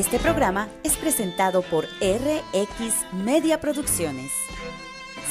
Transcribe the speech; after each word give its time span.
Este 0.00 0.18
programa 0.18 0.70
es 0.82 0.96
presentado 0.96 1.60
por 1.60 1.84
RX 1.84 3.12
Media 3.22 3.60
Producciones. 3.60 4.32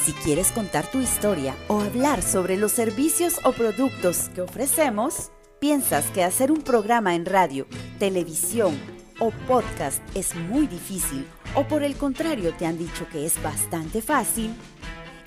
Si 0.04 0.12
quieres 0.12 0.52
contar 0.52 0.88
tu 0.88 1.00
historia 1.00 1.56
o 1.66 1.80
hablar 1.80 2.22
sobre 2.22 2.56
los 2.56 2.70
servicios 2.70 3.40
o 3.42 3.50
productos 3.50 4.28
que 4.28 4.42
ofrecemos, 4.42 5.32
¿piensas 5.58 6.04
que 6.12 6.22
hacer 6.22 6.52
un 6.52 6.62
programa 6.62 7.16
en 7.16 7.26
radio, 7.26 7.66
televisión 7.98 8.78
o 9.18 9.32
podcast 9.48 10.00
es 10.14 10.36
muy 10.36 10.68
difícil 10.68 11.26
o 11.56 11.64
por 11.64 11.82
el 11.82 11.96
contrario 11.96 12.54
te 12.56 12.64
han 12.64 12.78
dicho 12.78 13.08
que 13.08 13.26
es 13.26 13.42
bastante 13.42 14.00
fácil? 14.00 14.54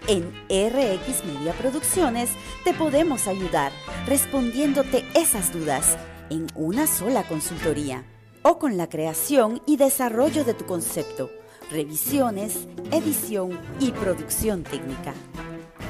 En 0.08 0.24
RX 0.48 1.26
Media 1.26 1.52
Producciones 1.52 2.30
te 2.64 2.74
podemos 2.74 3.28
ayudar 3.28 3.74
respondiéndote 4.08 5.04
esas 5.16 5.52
dudas 5.52 5.98
en 6.30 6.48
una 6.56 6.88
sola 6.88 7.24
consultoría 7.24 8.06
o 8.44 8.60
con 8.60 8.78
la 8.78 8.88
creación 8.88 9.62
y 9.66 9.78
desarrollo 9.78 10.44
de 10.44 10.54
tu 10.54 10.66
concepto, 10.66 11.32
revisiones, 11.72 12.68
edición 12.92 13.60
y 13.80 13.92
producción 13.92 14.64
técnica. 14.64 15.14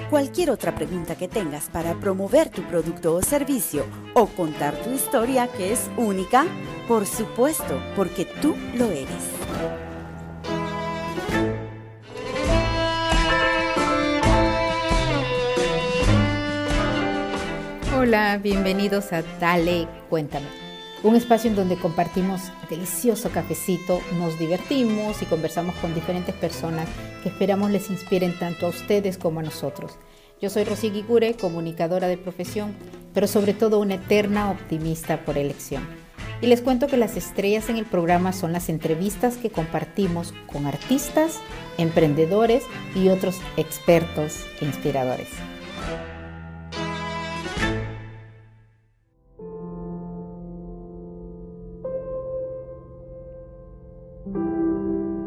Cualquier 0.10 0.52
otra 0.52 0.76
pregunta 0.76 1.16
que 1.16 1.28
tengas 1.28 1.70
para 1.70 1.96
promover 1.96 2.50
tu 2.50 2.62
producto 2.64 3.16
o 3.16 3.22
servicio 3.22 3.86
o 4.14 4.28
contar 4.28 4.76
tu 4.76 4.92
historia 4.92 5.48
que 5.48 5.74
es 5.74 5.90
única, 5.98 6.46
por 6.88 7.08
supuesto, 7.08 7.82
porque 7.96 8.26
tú 8.26 8.56
lo 8.76 8.86
eres. 8.86 9.08
Hola, 17.98 18.38
bienvenidos 18.38 19.14
a 19.14 19.24
Dale, 19.40 19.88
cuéntame. 20.10 20.63
Un 21.04 21.18
espacio 21.18 21.50
en 21.50 21.58
donde 21.58 21.76
compartimos 21.76 22.44
delicioso 22.70 23.30
cafecito, 23.30 24.00
nos 24.18 24.40
divertimos 24.40 25.22
y 25.22 25.26
conversamos 25.26 25.76
con 25.76 25.94
diferentes 25.94 26.34
personas 26.34 26.88
que 27.22 27.28
esperamos 27.28 27.72
les 27.72 27.90
inspiren 27.90 28.40
tanto 28.40 28.68
a 28.68 28.70
ustedes 28.70 29.18
como 29.18 29.42
a 29.42 29.44
nosotros. 29.44 29.98
Yo 30.42 30.50
soy 30.50 30.64
Rosy 30.64 30.92
Guigure, 30.92 31.34
comunicadora 31.34 32.08
de 32.08 32.18
profesión, 32.18 32.74
pero 33.14 33.28
sobre 33.28 33.54
todo 33.54 33.82
una 33.82 33.96
eterna 33.96 34.50
optimista 34.50 35.26
por 35.26 35.38
elección. 35.38 35.86
Y 36.42 36.48
les 36.48 36.62
cuento 36.62 36.88
que 36.88 36.96
las 36.96 37.18
estrellas 37.18 37.68
en 37.68 37.76
el 37.76 37.86
programa 37.86 38.32
son 38.32 38.54
las 38.54 38.70
entrevistas 38.70 39.36
que 39.36 39.50
compartimos 39.50 40.34
con 40.48 40.66
artistas, 40.68 41.42
emprendedores 41.78 42.64
y 42.96 43.10
otros 43.10 43.42
expertos 43.58 44.46
e 44.62 44.66
inspiradores. 44.66 45.28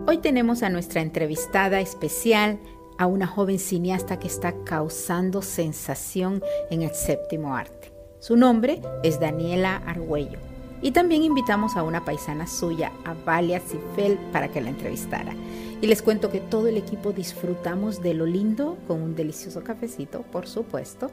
Hoy 0.08 0.18
tenemos 0.18 0.62
a 0.62 0.68
nuestra 0.68 1.00
entrevistada 1.00 1.80
especial, 1.80 2.60
a 2.96 3.06
una 3.06 3.26
joven 3.26 3.58
cineasta 3.58 4.20
que 4.20 4.28
está 4.28 4.54
causando 4.62 5.42
sensación 5.42 6.44
en 6.70 6.82
el 6.82 6.94
séptimo 6.94 7.56
arte. 7.56 7.90
Su 8.20 8.36
nombre 8.36 8.80
es 9.02 9.18
Daniela 9.18 9.78
Argüello. 9.84 10.38
Y 10.80 10.92
también 10.92 11.24
invitamos 11.24 11.76
a 11.76 11.82
una 11.82 12.04
paisana 12.04 12.46
suya, 12.46 12.92
a 13.04 13.14
Valia 13.14 13.58
Cifel, 13.58 14.16
para 14.30 14.46
que 14.46 14.60
la 14.60 14.70
entrevistara. 14.70 15.34
Y 15.82 15.88
les 15.88 16.02
cuento 16.02 16.30
que 16.30 16.38
todo 16.38 16.68
el 16.68 16.76
equipo 16.76 17.10
disfrutamos 17.10 18.00
de 18.00 18.14
lo 18.14 18.26
lindo 18.26 18.78
con 18.86 19.02
un 19.02 19.16
delicioso 19.16 19.64
cafecito, 19.64 20.22
por 20.22 20.46
supuesto. 20.46 21.10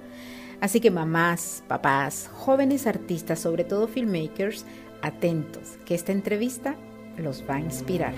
Así 0.62 0.80
que 0.80 0.92
mamás, 0.92 1.64
papás, 1.68 2.30
jóvenes 2.32 2.86
artistas, 2.86 3.40
sobre 3.40 3.64
todo 3.64 3.88
filmmakers, 3.88 4.66
atentos, 5.02 5.80
que 5.84 5.96
esta 5.96 6.12
entrevista 6.12 6.76
los 7.18 7.44
va 7.50 7.56
a 7.56 7.60
inspirar. 7.60 8.14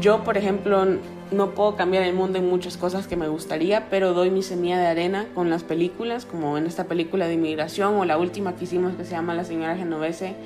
Yo, 0.00 0.22
por 0.22 0.36
ejemplo, 0.36 0.84
no 1.32 1.50
puedo 1.54 1.74
cambiar 1.74 2.04
el 2.04 2.14
mundo 2.14 2.38
en 2.38 2.48
muchas 2.48 2.76
cosas 2.76 3.08
que 3.08 3.16
me 3.16 3.26
gustaría, 3.26 3.88
pero 3.90 4.14
doy 4.14 4.30
mi 4.30 4.42
semilla 4.42 4.78
de 4.78 4.86
arena 4.86 5.26
con 5.34 5.50
las 5.50 5.64
películas, 5.64 6.24
como 6.24 6.56
en 6.56 6.66
esta 6.66 6.84
película 6.84 7.26
de 7.26 7.34
inmigración 7.34 7.96
o 7.96 8.04
la 8.04 8.16
última 8.16 8.54
que 8.54 8.64
hicimos 8.64 8.94
que 8.94 9.04
se 9.04 9.12
llama 9.12 9.34
La 9.34 9.44
señora 9.44 9.76
Genovese, 9.76 10.36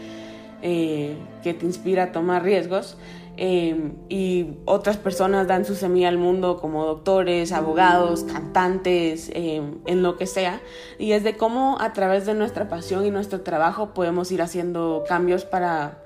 eh, 0.63 1.17
que 1.43 1.53
te 1.53 1.67
inspira 1.67 2.05
a 2.05 2.13
tomar 2.13 2.43
riesgos. 2.43 2.97
Eh, 3.37 3.93
y 4.09 4.59
otras 4.67 4.99
personas 4.99 5.47
dan 5.49 5.65
su 5.65 5.75
semilla 5.75 6.09
al 6.09 6.19
mundo 6.19 6.59
como 6.59 6.85
doctores, 6.85 7.53
abogados, 7.53 8.25
cantantes, 8.25 9.31
eh, 9.35 9.63
en 9.87 10.03
lo 10.03 10.17
que 10.17 10.27
sea. 10.27 10.61
Y 10.99 11.13
es 11.13 11.25
de 11.25 11.37
cómo 11.37 11.79
a 11.81 11.93
través 11.93 12.25
de 12.25 12.35
nuestra 12.35 12.69
pasión 12.69 13.05
y 13.05 13.11
nuestro 13.11 13.43
trabajo 13.43 13.93
podemos 13.93 14.33
ir 14.33 14.41
haciendo 14.41 15.05
cambios 15.07 15.45
para 15.45 16.03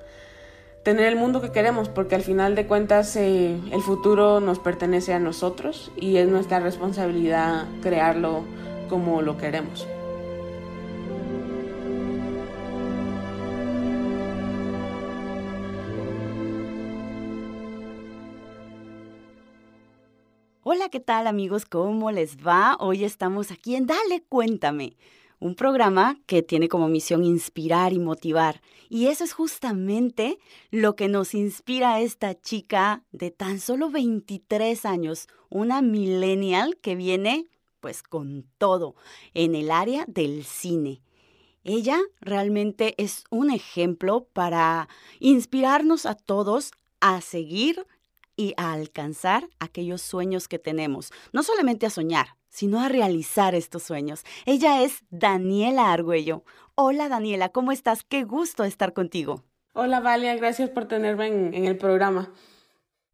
tener 0.87 1.07
el 1.07 1.17
mundo 1.17 1.41
que 1.41 1.51
queremos, 1.51 1.89
porque 1.89 2.15
al 2.15 2.21
final 2.21 2.55
de 2.55 2.65
cuentas 2.65 3.13
eh, 3.17 3.59
el 3.73 3.81
futuro 3.81 4.39
nos 4.39 4.57
pertenece 4.57 5.13
a 5.13 5.19
nosotros 5.19 5.91
y 5.97 6.15
es 6.15 6.29
nuestra 6.29 6.61
responsabilidad 6.61 7.65
crearlo 7.81 8.45
como 8.87 9.21
lo 9.21 9.37
queremos. 9.37 9.85
Hola, 20.63 20.87
¿qué 20.89 21.01
tal 21.01 21.27
amigos? 21.27 21.65
¿Cómo 21.65 22.11
les 22.11 22.37
va? 22.37 22.77
Hoy 22.79 23.03
estamos 23.03 23.51
aquí 23.51 23.75
en 23.75 23.87
Dale, 23.87 24.23
cuéntame 24.29 24.95
un 25.39 25.55
programa 25.55 26.19
que 26.25 26.41
tiene 26.41 26.67
como 26.67 26.87
misión 26.87 27.23
inspirar 27.23 27.93
y 27.93 27.99
motivar. 27.99 28.61
Y 28.89 29.07
eso 29.07 29.23
es 29.23 29.33
justamente 29.33 30.39
lo 30.71 30.95
que 30.95 31.07
nos 31.07 31.33
inspira 31.33 31.95
a 31.95 32.01
esta 32.01 32.39
chica 32.39 33.03
de 33.11 33.31
tan 33.31 33.59
solo 33.59 33.89
23 33.89 34.85
años, 34.85 35.27
una 35.49 35.81
millennial 35.81 36.77
que 36.77 36.95
viene 36.95 37.47
pues 37.79 38.03
con 38.03 38.45
todo 38.57 38.95
en 39.33 39.55
el 39.55 39.71
área 39.71 40.05
del 40.07 40.43
cine. 40.43 41.01
Ella 41.63 41.99
realmente 42.21 42.95
es 42.97 43.25
un 43.29 43.51
ejemplo 43.51 44.27
para 44.33 44.87
inspirarnos 45.19 46.05
a 46.05 46.15
todos 46.15 46.71
a 47.01 47.21
seguir 47.21 47.85
y 48.37 48.53
a 48.55 48.71
alcanzar 48.71 49.49
aquellos 49.59 50.01
sueños 50.01 50.47
que 50.47 50.59
tenemos. 50.59 51.11
No 51.33 51.43
solamente 51.43 51.85
a 51.85 51.89
soñar, 51.89 52.37
sino 52.57 52.81
a 52.81 52.89
realizar 52.89 53.53
estos 53.53 53.83
sueños. 53.83 54.23
Ella 54.47 54.81
es 54.81 55.03
Daniela 55.11 55.91
Argüello. 55.93 56.43
Hola 56.73 57.07
Daniela, 57.07 57.49
¿cómo 57.49 57.71
estás? 57.71 58.03
Qué 58.03 58.23
gusto 58.23 58.63
estar 58.63 58.93
contigo. 58.93 59.43
Hola 59.73 59.99
Valia, 59.99 60.35
gracias 60.35 60.71
por 60.71 60.87
tenerme 60.87 61.27
en, 61.27 61.53
en 61.53 61.65
el 61.65 61.77
programa. 61.77 62.33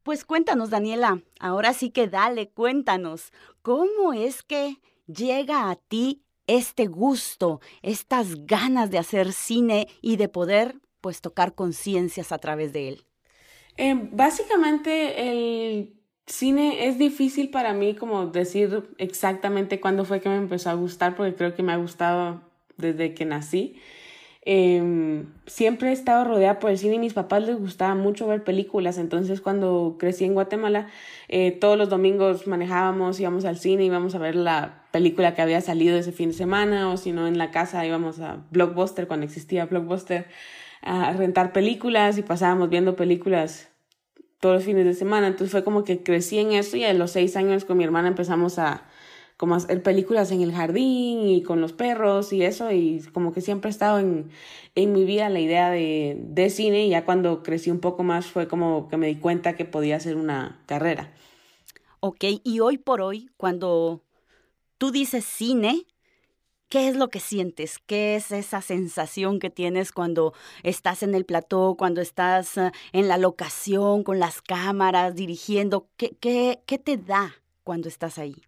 Pues 0.04 0.24
cuéntanos 0.24 0.70
Daniela, 0.70 1.22
ahora 1.42 1.74
sí 1.74 1.90
que 1.90 2.08
dale, 2.08 2.52
cuéntanos, 2.52 3.34
¿cómo 3.62 4.14
es 4.14 4.44
que 4.44 4.78
llega 5.08 5.70
a 5.70 5.76
ti 5.76 6.24
este 6.48 6.86
gusto, 6.88 7.60
estas 7.82 8.46
ganas 8.46 8.92
de 8.92 8.98
hacer 8.98 9.34
cine 9.34 9.90
y 10.02 10.16
de 10.16 10.30
poder 10.30 10.76
pues 11.02 11.20
tocar 11.20 11.54
conciencias 11.54 12.32
a 12.32 12.38
través 12.38 12.72
de 12.72 12.88
él? 12.88 13.06
Eh, 13.76 14.08
básicamente 14.10 15.30
el 15.30 16.03
Cine 16.26 16.88
es 16.88 16.98
difícil 16.98 17.50
para 17.50 17.74
mí 17.74 17.96
como 17.96 18.28
decir 18.28 18.84
exactamente 18.98 19.82
cuándo 19.82 20.06
fue 20.06 20.22
que 20.22 20.30
me 20.30 20.38
empezó 20.38 20.70
a 20.70 20.74
gustar, 20.74 21.16
porque 21.16 21.36
creo 21.36 21.54
que 21.54 21.64
me 21.64 21.74
ha 21.74 21.78
gustado 21.78 22.42
desde 22.78 23.14
que 23.14 23.26
nací. 23.26 23.76
Em, 24.46 25.28
siempre 25.46 25.90
he 25.90 25.94
estado 25.94 26.26
rodeada 26.26 26.60
por 26.60 26.70
el 26.70 26.78
cine 26.78 26.96
y 26.96 27.00
mis 27.00 27.14
papás 27.14 27.44
les 27.44 27.58
gustaba 27.58 27.96
mucho 27.96 28.28
ver 28.28 28.44
películas, 28.44 28.98
entonces 28.98 29.40
cuando 29.40 29.96
crecí 29.98 30.26
en 30.26 30.34
Guatemala, 30.34 30.88
eh, 31.30 31.52
todos 31.52 31.78
los 31.78 31.90
domingos 31.90 32.46
manejábamos, 32.46 33.20
íbamos 33.22 33.46
al 33.46 33.58
cine, 33.58 33.86
íbamos 33.86 34.16
a 34.16 34.18
ver 34.20 34.36
la 34.36 34.86
película 34.92 35.34
que 35.34 35.42
había 35.42 35.62
salido 35.62 35.98
ese 35.98 36.12
fin 36.12 36.30
de 36.30 36.36
semana, 36.36 36.90
o 36.90 36.98
si 36.98 37.14
no 37.14 37.28
en 37.28 37.38
la 37.38 37.52
casa 37.52 37.86
íbamos 37.86 38.20
a 38.20 38.46
Blockbuster, 38.52 39.08
cuando 39.08 39.26
existía 39.26 39.66
Blockbuster, 39.66 40.28
a 40.82 41.14
rentar 41.14 41.54
películas 41.54 42.18
y 42.18 42.24
pasábamos 42.24 42.70
viendo 42.70 42.98
películas 42.98 43.73
todos 44.44 44.56
los 44.56 44.66
fines 44.66 44.84
de 44.84 44.94
semana. 44.94 45.28
Entonces 45.28 45.52
fue 45.52 45.64
como 45.64 45.86
que 45.86 46.04
crecí 46.04 46.38
en 46.38 46.52
eso 46.52 46.76
y 46.76 46.84
a 46.84 46.94
los 46.94 47.12
seis 47.12 47.38
años 47.38 47.64
con 47.64 47.78
mi 47.78 47.86
hermana 47.86 48.10
empezamos 48.10 48.60
a 48.60 48.84
como 49.38 49.56
hacer 49.56 49.82
películas 49.82 50.32
en 50.32 50.42
el 50.42 50.52
jardín 50.52 51.30
y 51.30 51.44
con 51.44 51.62
los 51.62 51.72
perros 51.72 52.34
y 52.34 52.44
eso 52.44 52.70
y 52.70 53.02
como 53.14 53.32
que 53.32 53.40
siempre 53.40 53.70
ha 53.70 53.72
estado 53.72 54.00
en, 54.00 54.30
en 54.76 54.92
mi 54.92 55.06
vida 55.06 55.30
la 55.30 55.40
idea 55.40 55.72
de, 55.72 56.18
de 56.20 56.50
cine 56.50 56.86
y 56.86 56.90
ya 56.90 57.06
cuando 57.06 57.42
crecí 57.42 57.72
un 57.72 57.80
poco 57.80 58.04
más 58.04 58.26
fue 58.26 58.50
como 58.50 58.90
que 58.90 58.98
me 58.98 59.08
di 59.08 59.16
cuenta 59.16 59.56
que 59.56 59.64
podía 59.64 59.96
hacer 59.96 60.18
una 60.18 60.62
carrera. 60.66 61.14
Ok, 62.02 62.26
y 62.44 62.60
hoy 62.60 62.78
por 62.78 63.00
hoy, 63.00 63.30
cuando 63.38 64.02
tú 64.78 64.92
dices 64.92 65.24
cine, 65.24 65.86
¿Qué 66.74 66.88
es 66.88 66.96
lo 66.96 67.12
que 67.12 67.20
sientes? 67.20 67.78
¿Qué 67.78 68.16
es 68.16 68.32
esa 68.32 68.60
sensación 68.64 69.38
que 69.38 69.52
tienes 69.52 69.92
cuando 69.92 70.34
estás 70.64 71.04
en 71.04 71.14
el 71.14 71.24
plató, 71.24 71.76
cuando 71.78 72.02
estás 72.02 72.58
eh, 72.58 72.72
en 72.94 73.08
la 73.08 73.20
locación, 73.20 74.04
con 74.04 74.18
las 74.18 74.42
cámaras, 74.42 75.14
dirigiendo? 75.14 75.88
¿Qué, 75.98 76.18
qué, 76.20 76.64
qué 76.66 76.80
te 76.80 76.98
da 76.98 77.36
cuando 77.64 77.90
estás 77.90 78.18
ahí? 78.18 78.42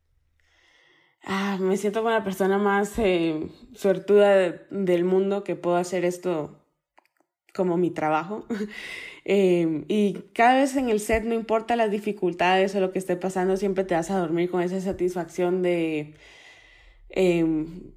ah, 1.25 1.59
me 1.61 1.77
siento 1.77 1.99
como 1.99 2.09
la 2.09 2.23
persona 2.23 2.57
más 2.57 2.97
eh, 2.97 3.47
suertuda 3.75 4.65
del 4.71 5.03
mundo 5.03 5.43
que 5.43 5.55
puedo 5.55 5.75
hacer 5.75 6.03
esto 6.03 6.65
como 7.53 7.77
mi 7.77 7.91
trabajo. 7.91 8.47
Em, 9.27 9.85
y 9.87 10.13
cada 10.33 10.55
vez 10.55 10.75
en 10.75 10.89
el 10.89 10.99
set, 10.99 11.23
no 11.25 11.35
importa 11.35 11.75
las 11.75 11.91
dificultades 11.91 12.75
o 12.75 12.79
lo 12.79 12.91
que 12.91 12.99
esté 12.99 13.15
pasando, 13.17 13.55
siempre 13.55 13.83
te 13.83 13.93
vas 13.93 14.09
a 14.09 14.17
dormir 14.17 14.49
con 14.49 14.63
esa 14.63 14.81
satisfacción 14.81 15.61
de... 15.61 16.15
Em, 17.09 17.93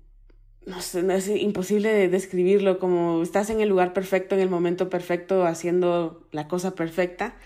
no 0.68 0.82
sé, 0.82 1.02
es 1.14 1.28
imposible 1.28 2.08
describirlo, 2.08 2.78
como 2.78 3.22
estás 3.22 3.50
en 3.50 3.60
el 3.60 3.68
lugar 3.68 3.92
perfecto, 3.92 4.34
en 4.34 4.42
el 4.42 4.50
momento 4.50 4.90
perfecto, 4.90 5.46
haciendo 5.46 6.26
la 6.30 6.46
cosa 6.46 6.74
perfecta. 6.74 7.36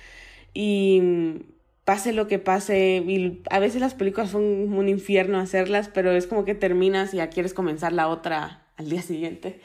Y 0.55 1.45
pase 1.85 2.13
lo 2.13 2.27
que 2.27 2.39
pase, 2.39 3.41
a 3.51 3.59
veces 3.61 3.81
las 3.81 3.95
películas 3.95 4.31
son 4.31 4.43
un 4.43 4.89
infierno 4.89 5.39
hacerlas, 5.39 5.89
pero 5.89 6.11
es 6.13 6.27
como 6.27 6.45
que 6.45 6.55
terminas 6.55 7.15
y 7.15 7.19
ya 7.19 7.31
quieres 7.31 7.55
comenzar 7.55 7.93
la 7.93 8.09
otra 8.09 8.67
al 8.77 8.89
día 8.89 9.03
siguiente. 9.03 9.61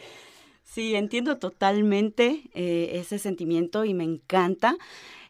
Sí, 0.64 0.96
entiendo 0.96 1.38
totalmente 1.38 2.44
eh, 2.54 2.92
ese 2.94 3.18
sentimiento 3.18 3.86
y 3.86 3.96
me 3.96 4.04
encanta, 4.04 4.78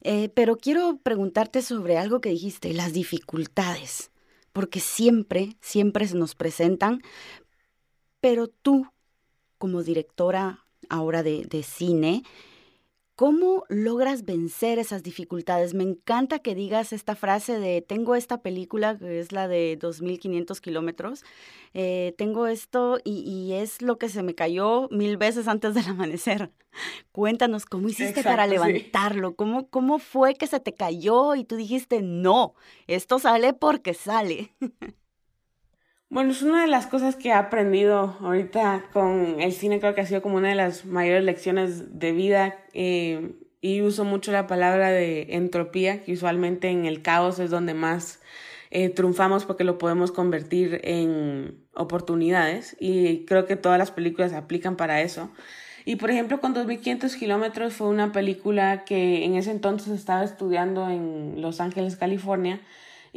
eh, 0.01 0.29
pero 0.33 0.57
quiero 0.57 0.97
preguntarte 1.01 1.61
sobre 1.61 1.97
algo 1.97 2.19
que 2.19 2.29
dijiste, 2.29 2.73
las 2.73 2.91
dificultades, 2.91 4.11
porque 4.51 4.81
siempre, 4.81 5.55
siempre 5.61 6.07
se 6.07 6.17
nos 6.17 6.35
presentan, 6.35 7.01
pero 8.27 8.49
tú, 8.49 8.85
como 9.57 9.83
directora 9.83 10.65
ahora 10.89 11.23
de, 11.23 11.45
de 11.45 11.63
cine, 11.63 12.23
¿Cómo 13.15 13.63
logras 13.67 14.25
vencer 14.25 14.77
esas 14.77 15.01
dificultades? 15.01 15.73
Me 15.73 15.83
encanta 15.83 16.37
que 16.37 16.53
digas 16.53 16.93
esta 16.93 17.15
frase 17.15 17.57
de 17.57 17.81
tengo 17.81 18.13
esta 18.13 18.43
película 18.43 18.95
que 18.95 19.19
es 19.19 19.31
la 19.31 19.47
de 19.47 19.75
2.500 19.79 20.61
kilómetros, 20.61 21.23
eh, 21.73 22.13
tengo 22.19 22.45
esto 22.45 22.99
y, 23.03 23.53
es 23.53 23.81
lo 23.81 23.97
que 23.97 24.09
se 24.09 24.21
me 24.21 24.35
cayó 24.35 24.87
mil 24.91 25.17
veces 25.17 25.47
antes 25.47 25.73
del 25.73 25.85
amanecer. 25.87 26.51
Cuéntanos, 27.11 27.65
¿cómo 27.65 27.89
hiciste 27.89 28.21
para 28.21 28.45
levantarlo? 28.45 29.35
¿Cómo, 29.35 29.67
¿Cómo 29.67 29.97
fue 29.97 30.35
que 30.35 30.45
se 30.45 30.59
te 30.59 30.75
cayó 30.75 31.33
y 31.33 31.43
tú 31.43 31.55
dijiste, 31.55 32.03
no, 32.03 32.53
esto 32.85 33.17
sale 33.17 33.53
porque 33.53 33.95
sale? 33.95 34.53
Bueno, 36.09 36.31
es 36.31 36.41
una 36.41 36.61
de 36.61 36.67
las 36.69 36.87
cosas 36.87 37.17
que 37.17 37.29
he 37.29 37.33
aprendido 37.33 38.15
ahorita 38.21 38.85
con 38.93 39.41
el 39.41 39.51
cine, 39.51 39.81
creo 39.81 39.93
que 39.93 39.99
ha 40.01 40.05
sido 40.05 40.21
como 40.21 40.37
una 40.37 40.47
de 40.47 40.55
las 40.55 40.85
mayores 40.85 41.23
lecciones 41.25 41.99
de 41.99 42.13
vida 42.13 42.55
eh, 42.73 43.33
y 43.59 43.81
uso 43.81 44.05
mucho 44.05 44.31
la 44.31 44.47
palabra 44.47 44.89
de 44.89 45.35
entropía, 45.35 46.03
que 46.03 46.13
usualmente 46.13 46.69
en 46.69 46.85
el 46.85 47.01
caos 47.01 47.39
es 47.39 47.49
donde 47.49 47.73
más 47.73 48.21
eh, 48.71 48.87
triunfamos 48.87 49.43
porque 49.43 49.65
lo 49.65 49.77
podemos 49.77 50.13
convertir 50.13 50.79
en 50.85 51.65
oportunidades 51.75 52.77
y 52.79 53.25
creo 53.25 53.45
que 53.45 53.57
todas 53.57 53.77
las 53.77 53.91
películas 53.91 54.31
aplican 54.31 54.77
para 54.77 55.01
eso. 55.01 55.29
Y 55.83 55.97
por 55.97 56.09
ejemplo, 56.09 56.39
con 56.39 56.53
2500 56.53 57.17
kilómetros 57.17 57.73
fue 57.73 57.87
una 57.87 58.13
película 58.13 58.85
que 58.85 59.25
en 59.25 59.35
ese 59.35 59.51
entonces 59.51 59.89
estaba 59.93 60.23
estudiando 60.23 60.89
en 60.89 61.41
Los 61.41 61.59
Ángeles, 61.59 61.97
California 61.97 62.61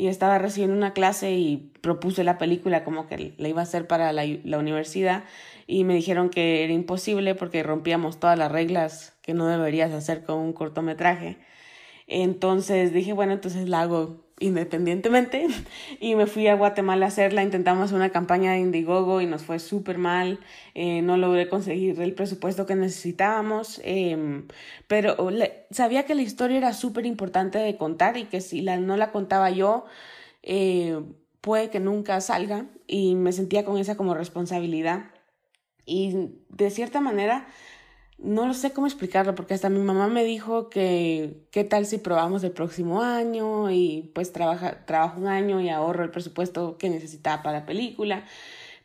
y 0.01 0.09
estaba 0.09 0.39
recibiendo 0.39 0.75
una 0.75 0.95
clase 0.95 1.33
y 1.33 1.73
propuse 1.83 2.25
la 2.25 2.39
película 2.39 2.85
como 2.85 3.07
que 3.07 3.35
la 3.37 3.49
iba 3.49 3.61
a 3.61 3.65
hacer 3.65 3.87
para 3.87 4.13
la, 4.15 4.25
la, 4.45 4.59
universidad 4.59 5.25
y 5.67 5.85
me 5.85 5.95
dijeron 5.95 6.31
que 6.31 6.65
era 6.65 6.73
imposible 6.73 7.35
porque 7.35 7.63
rompíamos 7.63 8.19
todas 8.19 8.39
las 8.39 8.51
reglas 8.51 9.13
que 9.21 9.35
no 9.35 9.47
deberías 9.47 9.93
hacer 9.93 10.25
con 10.25 10.39
un 10.39 10.55
cortometraje. 10.55 11.37
Entonces 12.11 12.93
dije, 12.93 13.13
bueno, 13.13 13.33
entonces 13.35 13.69
la 13.69 13.83
hago 13.83 14.25
independientemente 14.41 15.47
y 16.01 16.17
me 16.17 16.27
fui 16.27 16.49
a 16.49 16.57
Guatemala 16.57 17.07
a 17.07 17.09
hacerla. 17.09 17.45
Intentamos 17.45 17.93
una 17.93 18.11
campaña 18.11 18.53
de 18.53 18.59
Indiegogo 18.59 19.21
y 19.21 19.27
nos 19.27 19.45
fue 19.45 19.61
súper 19.61 19.97
mal. 19.97 20.41
Eh, 20.75 21.03
no 21.03 21.17
logré 21.17 21.49
conseguir 21.49 22.01
el 22.01 22.15
presupuesto 22.15 22.67
que 22.67 22.75
necesitábamos, 22.75 23.81
em, 23.85 24.49
pero 24.89 25.17
sabía 25.71 26.05
que 26.05 26.17
la 26.17 26.23
historia 26.23 26.59
era 26.59 26.73
súper 26.73 27.07
importante 27.07 27.59
de 27.59 27.77
contar 27.77 28.17
y 28.17 28.25
que 28.25 28.41
si 28.41 28.61
la, 28.61 28.77
no 28.79 28.97
la 28.97 29.13
contaba 29.13 29.51
yo, 29.51 29.85
eh, 30.43 31.01
puede 31.41 31.71
que 31.71 31.79
nunca 31.79 32.21
salga 32.21 32.67
y 32.89 33.15
me 33.15 33.33
sentía 33.33 33.65
con 33.65 33.79
esa 33.79 33.97
como 33.97 34.15
responsabilidad. 34.15 35.13
Y 35.87 36.31
de 36.49 36.71
cierta 36.71 37.01
manera 37.01 37.47
no 38.23 38.47
lo 38.47 38.55
sé 38.55 38.73
cómo 38.73 38.87
explicarlo, 38.87 39.35
porque 39.35 39.55
hasta 39.55 39.71
mi 39.71 39.79
mamá 39.81 40.09
me 40.09 40.25
dijo 40.25 40.69
que 40.69 41.47
qué 41.51 41.65
tal 41.65 41.87
si 41.87 41.99
probamos 41.99 42.45
el 42.45 42.53
próximo 42.53 43.03
año 43.03 43.71
y 43.71 44.11
pues 44.15 44.33
trabaja, 44.33 44.85
trabajo 44.85 45.21
un 45.21 45.27
año 45.27 45.61
y 45.61 45.71
ahorro 45.71 46.05
el 46.05 46.11
presupuesto 46.11 46.77
que 46.79 46.91
necesitaba 46.91 47.43
para 47.43 47.61
la 47.61 47.67
película. 47.67 48.25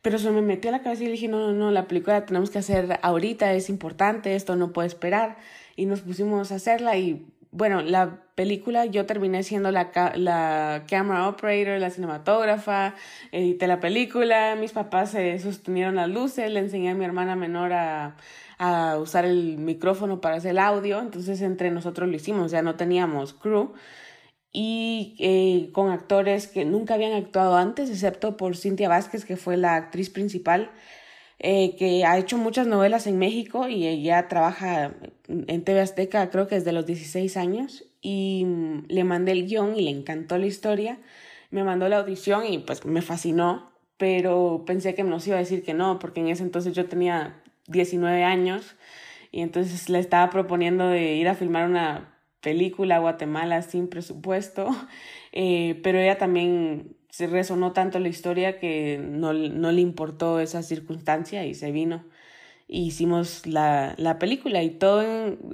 Pero 0.02 0.20
se 0.20 0.30
me 0.32 0.42
metió 0.42 0.70
a 0.70 0.72
la 0.72 0.84
cabeza 0.84 1.04
y 1.04 1.08
le 1.08 1.14
dije, 1.14 1.28
no, 1.28 1.40
no, 1.40 1.54
no, 1.54 1.72
la 1.72 1.88
película 1.88 2.20
la 2.20 2.26
tenemos 2.26 2.50
que 2.50 2.60
hacer 2.60 3.00
ahorita, 3.02 3.54
es 3.54 3.70
importante, 3.70 4.36
esto 4.36 4.56
no 4.56 4.72
puede 4.72 4.88
esperar. 4.88 5.38
Y 5.76 5.86
nos 5.86 6.02
pusimos 6.02 6.52
a 6.52 6.56
hacerla 6.56 6.98
y 6.98 7.28
bueno, 7.52 7.82
la 7.82 8.25
película 8.36 8.86
yo 8.86 9.06
terminé 9.06 9.44
siendo 9.44 9.72
la, 9.72 9.92
la 10.16 10.84
camera 10.90 11.28
operator, 11.28 11.80
la 11.80 11.90
cinematógrafa, 11.90 12.96
edité 13.32 13.68
la 13.68 13.80
película, 13.80 14.56
mis 14.56 14.74
papás 14.74 15.12
se 15.12 15.40
sostenieron 15.40 15.96
las 15.96 16.10
luces, 16.10 16.52
le 16.52 16.60
enseñé 16.60 16.92
a 16.92 16.96
mi 16.96 17.06
hermana 17.06 17.36
menor 17.36 17.74
a 17.74 18.18
a 18.58 18.98
usar 19.00 19.26
el 19.26 19.58
micrófono 19.58 20.22
para 20.22 20.36
hacer 20.36 20.52
el 20.52 20.60
audio, 20.60 21.00
entonces 21.00 21.42
entre 21.42 21.72
nosotros 21.72 22.10
lo 22.10 22.16
hicimos, 22.16 22.52
ya 22.52 22.62
no 22.62 22.76
teníamos 22.76 23.34
crew 23.34 23.74
y 24.52 25.16
eh, 25.20 25.72
con 25.74 25.92
actores 25.92 26.48
que 26.48 26.64
nunca 26.64 26.94
habían 26.94 27.14
actuado 27.14 27.58
antes, 27.58 27.90
excepto 27.90 28.38
por 28.38 28.56
Cintia 28.56 28.88
Vázquez, 28.88 29.26
que 29.26 29.36
fue 29.36 29.58
la 29.58 29.76
actriz 29.76 30.10
principal, 30.10 30.72
eh, 31.40 31.76
que 31.76 32.06
ha 32.06 32.18
hecho 32.18 32.38
muchas 32.38 32.66
novelas 32.66 33.08
en 33.08 33.18
México 33.18 33.68
y 33.68 33.86
ella 33.86 34.30
trabaja 34.30 34.94
en 35.28 35.64
TV 35.66 35.82
Azteca 35.82 36.30
creo 36.30 36.48
que 36.48 36.56
desde 36.56 36.72
los 36.72 36.86
16 36.86 37.36
años 37.36 37.84
y 38.06 38.46
mm, 38.46 38.86
le 38.88 39.04
mandé 39.04 39.32
el 39.32 39.48
guion 39.48 39.76
y 39.76 39.82
le 39.82 39.90
encantó 39.90 40.38
la 40.38 40.46
historia, 40.46 41.00
me 41.50 41.64
mandó 41.64 41.90
la 41.90 41.98
audición 41.98 42.46
y 42.46 42.60
pues 42.60 42.86
me 42.86 43.02
fascinó, 43.02 43.72
pero 43.98 44.64
pensé 44.68 44.94
que 44.94 45.04
nos 45.04 45.26
iba 45.26 45.38
a 45.38 45.40
decir 45.40 45.64
que 45.64 45.74
no, 45.74 45.98
porque 45.98 46.20
en 46.20 46.28
ese 46.28 46.44
entonces 46.44 46.74
yo 46.74 46.86
tenía 46.86 47.42
19 47.68 48.24
años 48.24 48.76
y 49.32 49.42
entonces 49.42 49.90
le 49.90 49.98
estaba 49.98 50.30
proponiendo 50.30 50.96
ir 50.96 51.28
a 51.28 51.34
filmar 51.34 51.68
una 51.68 52.20
película 52.42 52.98
a 52.98 53.00
Guatemala 53.00 53.64
sin 53.64 53.88
presupuesto, 53.88 54.70
eh, 55.32 55.80
pero 55.82 55.98
ella 55.98 56.20
también 56.20 56.96
se 57.10 57.26
resonó 57.26 57.72
tanto 57.72 57.98
la 57.98 58.10
historia 58.10 58.60
que 58.60 59.00
no, 59.02 59.34
no 59.34 59.72
le 59.72 59.82
importó 59.82 60.40
esa 60.40 60.62
circunstancia 60.62 61.44
y 61.46 61.56
se 61.56 61.72
vino. 61.72 62.06
Hicimos 62.68 63.46
la, 63.46 63.94
la 63.98 64.18
película 64.20 64.64
y 64.64 64.72
todo, 64.72 65.04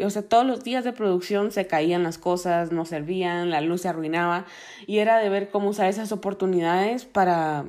o 0.03 0.09
sea, 0.09 0.21
todos 0.21 0.45
los 0.45 0.63
días 0.63 0.83
de 0.83 0.93
producción 0.93 1.51
se 1.51 1.67
caían 1.67 2.03
las 2.03 2.17
cosas, 2.17 2.71
no 2.71 2.85
servían, 2.85 3.49
la 3.49 3.61
luz 3.61 3.81
se 3.81 3.89
arruinaba 3.89 4.45
y 4.87 4.99
era 4.99 5.17
de 5.17 5.29
ver 5.29 5.49
cómo 5.49 5.69
usar 5.69 5.87
esas 5.87 6.11
oportunidades 6.11 7.05
para 7.05 7.65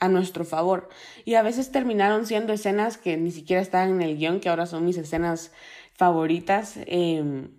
a 0.00 0.08
nuestro 0.08 0.44
favor. 0.44 0.88
Y 1.24 1.34
a 1.34 1.42
veces 1.42 1.72
terminaron 1.72 2.26
siendo 2.26 2.52
escenas 2.52 2.98
que 2.98 3.16
ni 3.16 3.30
siquiera 3.30 3.62
estaban 3.62 3.90
en 3.90 4.02
el 4.02 4.18
guion, 4.18 4.40
que 4.40 4.48
ahora 4.48 4.66
son 4.66 4.84
mis 4.84 4.96
escenas 4.98 5.52
favoritas, 5.94 6.74
em, 6.86 7.50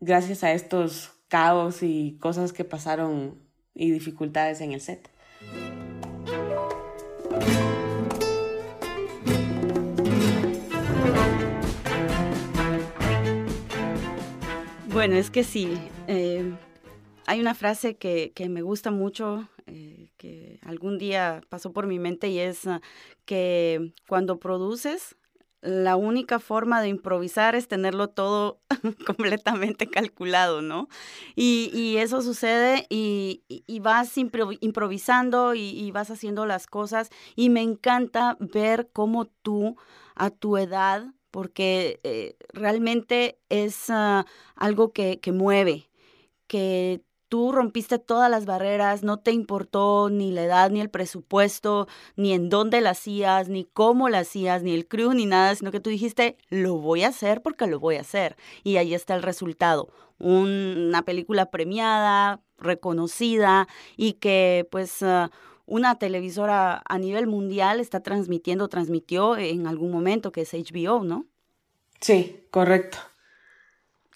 gracias 0.00 0.44
a 0.44 0.52
estos 0.52 1.12
caos 1.28 1.82
y 1.82 2.18
cosas 2.20 2.52
que 2.52 2.64
pasaron 2.64 3.38
y 3.74 3.90
dificultades 3.90 4.60
en 4.60 4.72
el 4.72 4.80
set. 4.80 5.08
Bueno, 14.92 15.16
es 15.16 15.30
que 15.30 15.42
sí. 15.42 15.78
Eh, 16.06 16.52
hay 17.26 17.40
una 17.40 17.54
frase 17.54 17.96
que, 17.96 18.32
me 18.50 18.60
gusta 18.60 18.90
mucho 18.90 19.48
eh, 19.66 20.10
que 20.18 20.60
algún 20.66 20.98
día 20.98 21.40
pasó 21.48 21.72
por 21.72 21.86
mi 21.86 21.98
mente 21.98 22.28
y 22.28 22.38
es 22.38 22.66
ah, 22.66 22.82
que 23.24 23.94
cuando 24.06 24.38
produces, 24.38 25.16
la 25.62 25.96
única 25.96 26.40
forma 26.40 26.82
de 26.82 26.88
improvisar 26.88 27.54
es 27.54 27.68
tenerlo 27.68 28.08
todo 28.08 28.60
completamente 29.06 29.86
calculado, 29.86 30.60
¿no? 30.60 30.88
Y, 31.36 31.96
eso 31.96 32.20
sucede 32.20 32.86
y, 32.90 33.42
vas 33.80 34.18
improvisando 34.18 35.54
y, 35.54 35.90
vas 35.90 36.10
haciendo 36.10 36.44
las 36.44 36.66
cosas 36.66 37.08
y 37.34 37.48
me 37.48 37.62
encanta 37.62 38.36
ver 38.40 38.90
cómo 38.92 39.24
tú 39.24 39.76
a 40.16 40.28
tu 40.28 40.58
edad, 40.58 41.14
porque 41.32 41.98
eh, 42.04 42.36
realmente 42.52 43.40
es 43.48 43.86
ah, 43.88 44.24
algo 44.54 44.92
que, 44.92 45.18
que 45.18 45.32
mueve, 45.32 45.90
que 46.46 47.00
tú 47.32 47.50
rompiste 47.50 47.98
todas 47.98 48.30
las 48.30 48.44
barreras, 48.44 49.02
no 49.02 49.16
te 49.16 49.32
importó 49.32 50.10
ni 50.10 50.32
la 50.32 50.44
edad, 50.44 50.70
ni 50.70 50.82
el 50.82 50.90
presupuesto, 50.90 51.88
ni 52.14 52.34
en 52.34 52.50
dónde 52.50 52.82
la 52.82 52.90
hacías, 52.90 53.48
ni 53.48 53.64
cómo 53.64 54.10
la 54.10 54.18
hacías, 54.18 54.62
ni 54.62 54.74
el 54.74 54.86
crew, 54.86 55.14
ni 55.14 55.24
nada, 55.24 55.54
sino 55.54 55.72
que 55.72 55.80
tú 55.80 55.88
dijiste, 55.88 56.36
lo 56.50 56.76
voy 56.76 57.04
a 57.04 57.08
hacer 57.08 57.40
porque 57.40 57.66
lo 57.66 57.80
voy 57.80 57.96
a 57.96 58.02
hacer. 58.02 58.36
Y 58.64 58.76
ahí 58.76 58.92
está 58.92 59.14
el 59.14 59.22
resultado. 59.22 59.88
una 60.18 61.02
película 61.06 61.50
premiada, 61.50 62.42
reconocida 62.58 63.66
y 63.96 64.12
que 64.14 64.68
pues... 64.70 65.02
Ah, 65.02 65.30
una 65.72 65.98
televisora 65.98 66.82
a 66.84 66.98
nivel 66.98 67.26
mundial 67.26 67.80
está 67.80 68.02
transmitiendo, 68.02 68.68
transmitió 68.68 69.38
en 69.38 69.66
algún 69.66 69.90
momento, 69.90 70.30
que 70.30 70.42
es 70.42 70.52
HBO, 70.52 71.02
¿no? 71.02 71.24
Sí, 71.98 72.46
correcto. 72.50 72.98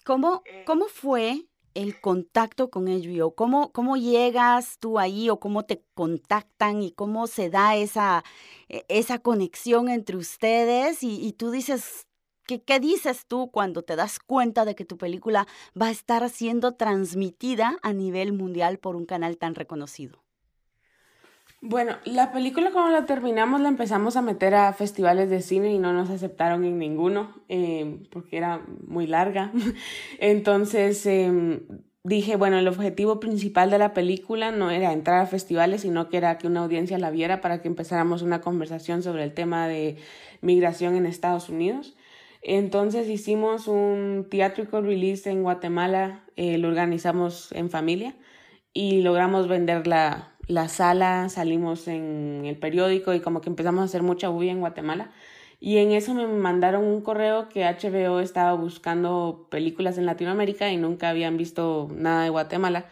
¿Cómo, 0.03 0.43
cómo 0.67 0.85
fue 0.85 1.47
el 1.73 1.99
contacto 1.99 2.69
con 2.69 2.85
HBO? 2.87 3.33
¿Cómo, 3.33 3.71
¿Cómo 3.71 3.97
llegas 3.97 4.77
tú 4.77 4.99
ahí 4.99 5.31
o 5.31 5.39
cómo 5.39 5.63
te 5.63 5.83
contactan 5.95 6.83
y 6.83 6.91
cómo 6.91 7.25
se 7.25 7.49
da 7.49 7.75
esa, 7.75 8.23
e, 8.69 8.85
esa 8.87 9.17
conexión 9.17 9.89
entre 9.89 10.15
ustedes? 10.15 11.01
Y, 11.01 11.25
y 11.25 11.33
tú 11.33 11.49
dices, 11.49 12.05
¿qué, 12.45 12.61
¿qué 12.61 12.79
dices 12.79 13.25
tú 13.27 13.49
cuando 13.51 13.81
te 13.81 13.95
das 13.95 14.19
cuenta 14.19 14.63
de 14.63 14.75
que 14.75 14.85
tu 14.85 14.99
película 14.99 15.47
va 15.79 15.87
a 15.87 15.91
estar 15.91 16.29
siendo 16.29 16.75
transmitida 16.75 17.79
a 17.81 17.93
nivel 17.93 18.31
mundial 18.31 18.77
por 18.77 18.95
un 18.95 19.07
canal 19.07 19.39
tan 19.39 19.55
reconocido? 19.55 20.26
Bueno, 21.59 21.97
la 22.05 22.31
película 22.31 22.71
cuando 22.71 22.91
la 22.91 23.07
terminamos 23.07 23.59
la 23.61 23.67
empezamos 23.69 24.15
a 24.15 24.21
meter 24.21 24.53
a 24.53 24.71
festivales 24.73 25.29
de 25.31 25.41
cine 25.41 25.73
y 25.73 25.79
no 25.79 25.91
nos 25.91 26.11
aceptaron 26.11 26.63
en 26.65 26.77
ninguno 26.77 27.35
eh, 27.49 28.03
porque 28.11 28.37
era 28.37 28.61
muy 28.85 29.07
larga. 29.07 29.51
Entonces 30.19 31.03
eh, 31.07 31.61
dije, 32.03 32.35
bueno, 32.35 32.59
el 32.59 32.67
objetivo 32.67 33.19
principal 33.19 33.71
de 33.71 33.79
la 33.79 33.93
película 33.93 34.51
no 34.51 34.69
era 34.69 34.93
entrar 34.93 35.19
a 35.19 35.25
festivales, 35.25 35.81
sino 35.81 36.09
que 36.09 36.17
era 36.17 36.37
que 36.37 36.45
una 36.45 36.59
audiencia 36.61 36.99
la 36.99 37.09
viera 37.09 37.41
para 37.41 37.61
que 37.61 37.67
empezáramos 37.67 38.21
una 38.21 38.39
conversación 38.39 39.01
sobre 39.01 39.23
el 39.23 39.33
tema 39.33 39.67
de 39.67 39.97
migración 40.41 40.95
en 40.95 41.07
Estados 41.07 41.49
Unidos. 41.49 41.97
Entonces 42.43 43.09
hicimos 43.09 43.67
un 43.67 44.27
theatrical 44.29 44.83
release 44.83 45.29
en 45.29 45.41
Guatemala, 45.41 46.23
eh, 46.35 46.59
lo 46.59 46.67
organizamos 46.67 47.51
en 47.51 47.71
familia 47.71 48.15
y 48.73 49.01
logramos 49.01 49.47
venderla 49.47 50.36
la 50.47 50.69
sala, 50.69 51.29
salimos 51.29 51.87
en 51.87 52.43
el 52.45 52.57
periódico 52.57 53.13
y 53.13 53.19
como 53.19 53.41
que 53.41 53.49
empezamos 53.49 53.81
a 53.81 53.85
hacer 53.85 54.03
mucha 54.03 54.29
bulla 54.29 54.51
en 54.51 54.59
Guatemala. 54.59 55.11
Y 55.59 55.77
en 55.77 55.91
eso 55.91 56.13
me 56.13 56.27
mandaron 56.27 56.83
un 56.83 57.01
correo 57.01 57.49
que 57.49 57.65
HBO 57.65 58.19
estaba 58.19 58.53
buscando 58.53 59.47
películas 59.49 59.97
en 59.97 60.05
Latinoamérica 60.05 60.71
y 60.71 60.77
nunca 60.77 61.09
habían 61.09 61.37
visto 61.37 61.89
nada 61.93 62.23
de 62.23 62.29
Guatemala. 62.29 62.85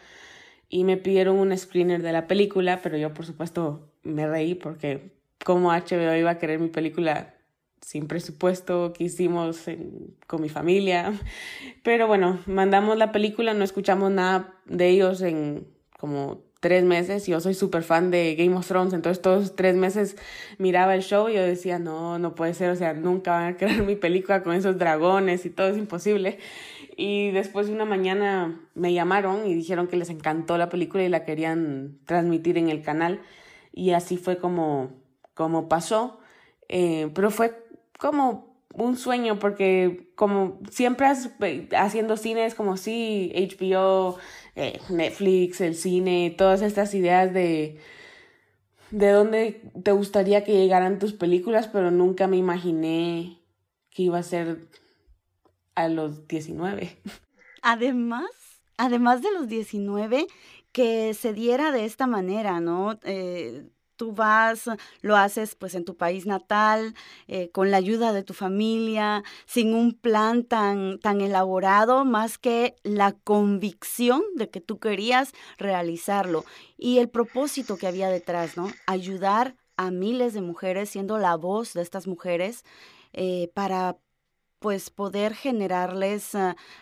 Y 0.68 0.84
me 0.84 0.96
pidieron 0.96 1.36
un 1.38 1.56
screener 1.56 2.02
de 2.02 2.12
la 2.12 2.26
película, 2.26 2.80
pero 2.82 2.98
yo 2.98 3.14
por 3.14 3.24
supuesto 3.24 3.88
me 4.02 4.26
reí 4.26 4.54
porque 4.54 5.12
como 5.44 5.70
HBO 5.70 6.16
iba 6.16 6.30
a 6.30 6.38
querer 6.38 6.58
mi 6.58 6.68
película 6.68 7.34
sin 7.80 8.08
presupuesto 8.08 8.92
que 8.92 9.04
hicimos 9.04 9.64
con 10.26 10.42
mi 10.42 10.48
familia. 10.48 11.12
Pero 11.84 12.08
bueno, 12.08 12.40
mandamos 12.46 12.96
la 12.96 13.12
película, 13.12 13.54
no 13.54 13.62
escuchamos 13.62 14.10
nada 14.10 14.54
de 14.64 14.88
ellos 14.88 15.22
en 15.22 15.68
como 15.98 16.45
tres 16.66 16.82
meses. 16.82 17.28
Yo 17.28 17.40
soy 17.40 17.54
súper 17.54 17.84
fan 17.84 18.10
de 18.10 18.34
Game 18.34 18.56
of 18.56 18.66
Thrones, 18.66 18.92
entonces 18.92 19.22
todos 19.22 19.54
tres 19.54 19.76
meses 19.76 20.16
miraba 20.58 20.96
el 20.96 21.02
show 21.02 21.28
y 21.28 21.34
yo 21.34 21.42
decía, 21.42 21.78
no, 21.78 22.18
no 22.18 22.34
puede 22.34 22.54
ser, 22.54 22.70
o 22.70 22.74
sea, 22.74 22.92
nunca 22.92 23.30
van 23.30 23.54
a 23.54 23.56
crear 23.56 23.82
mi 23.84 23.94
película 23.94 24.42
con 24.42 24.52
esos 24.52 24.76
dragones 24.76 25.46
y 25.46 25.50
todo 25.50 25.68
es 25.68 25.78
imposible. 25.78 26.40
Y 26.96 27.30
después 27.30 27.68
de 27.68 27.72
una 27.72 27.84
mañana 27.84 28.60
me 28.74 28.92
llamaron 28.92 29.46
y 29.46 29.54
dijeron 29.54 29.86
que 29.86 29.96
les 29.96 30.10
encantó 30.10 30.58
la 30.58 30.68
película 30.68 31.04
y 31.04 31.08
la 31.08 31.24
querían 31.24 32.00
transmitir 32.04 32.58
en 32.58 32.68
el 32.68 32.82
canal. 32.82 33.20
Y 33.72 33.92
así 33.92 34.16
fue 34.16 34.38
como, 34.38 34.90
como 35.34 35.68
pasó. 35.68 36.18
Eh, 36.68 37.12
pero 37.14 37.30
fue 37.30 37.64
como 37.96 38.56
un 38.74 38.96
sueño 38.96 39.38
porque 39.38 40.10
como 40.16 40.58
siempre 40.70 41.06
haciendo 41.76 42.16
cine 42.16 42.44
es 42.44 42.56
como 42.56 42.76
si 42.76 43.32
HBO 43.34 44.18
eh, 44.56 44.80
Netflix, 44.90 45.60
el 45.60 45.76
cine, 45.76 46.34
todas 46.36 46.62
estas 46.62 46.92
ideas 46.94 47.32
de 47.32 47.78
de 48.90 49.10
dónde 49.10 49.62
te 49.82 49.92
gustaría 49.92 50.44
que 50.44 50.52
llegaran 50.52 50.98
tus 50.98 51.12
películas, 51.12 51.68
pero 51.68 51.90
nunca 51.90 52.26
me 52.26 52.36
imaginé 52.36 53.40
que 53.90 54.04
iba 54.04 54.18
a 54.18 54.22
ser 54.22 54.68
a 55.74 55.88
los 55.88 56.26
19. 56.28 56.96
Además, 57.62 58.30
además 58.76 59.22
de 59.22 59.32
los 59.32 59.48
19, 59.48 60.26
que 60.72 61.14
se 61.14 61.32
diera 61.32 61.72
de 61.72 61.84
esta 61.84 62.06
manera, 62.06 62.60
¿no? 62.60 62.98
Eh, 63.02 63.64
tú 63.96 64.12
vas, 64.12 64.70
lo 65.00 65.16
haces 65.16 65.54
pues 65.54 65.74
en 65.74 65.84
tu 65.84 65.96
país 65.96 66.26
natal, 66.26 66.94
eh, 67.28 67.50
con 67.50 67.70
la 67.70 67.78
ayuda 67.78 68.12
de 68.12 68.22
tu 68.22 68.34
familia, 68.34 69.24
sin 69.46 69.74
un 69.74 69.94
plan 69.94 70.44
tan, 70.44 70.98
tan 71.00 71.20
elaborado, 71.20 72.04
más 72.04 72.38
que 72.38 72.76
la 72.82 73.12
convicción 73.12 74.22
de 74.34 74.50
que 74.50 74.60
tú 74.60 74.78
querías 74.78 75.32
realizarlo 75.58 76.44
y 76.76 76.98
el 76.98 77.08
propósito 77.08 77.76
que 77.76 77.86
había 77.86 78.08
detrás, 78.08 78.56
¿no? 78.56 78.70
Ayudar 78.86 79.56
a 79.76 79.90
miles 79.90 80.34
de 80.34 80.40
mujeres, 80.40 80.90
siendo 80.90 81.18
la 81.18 81.36
voz 81.36 81.72
de 81.74 81.82
estas 81.82 82.06
mujeres, 82.06 82.64
eh, 83.12 83.50
para 83.54 83.98
pues 84.58 84.90
poder 84.90 85.34
generarles 85.34 86.34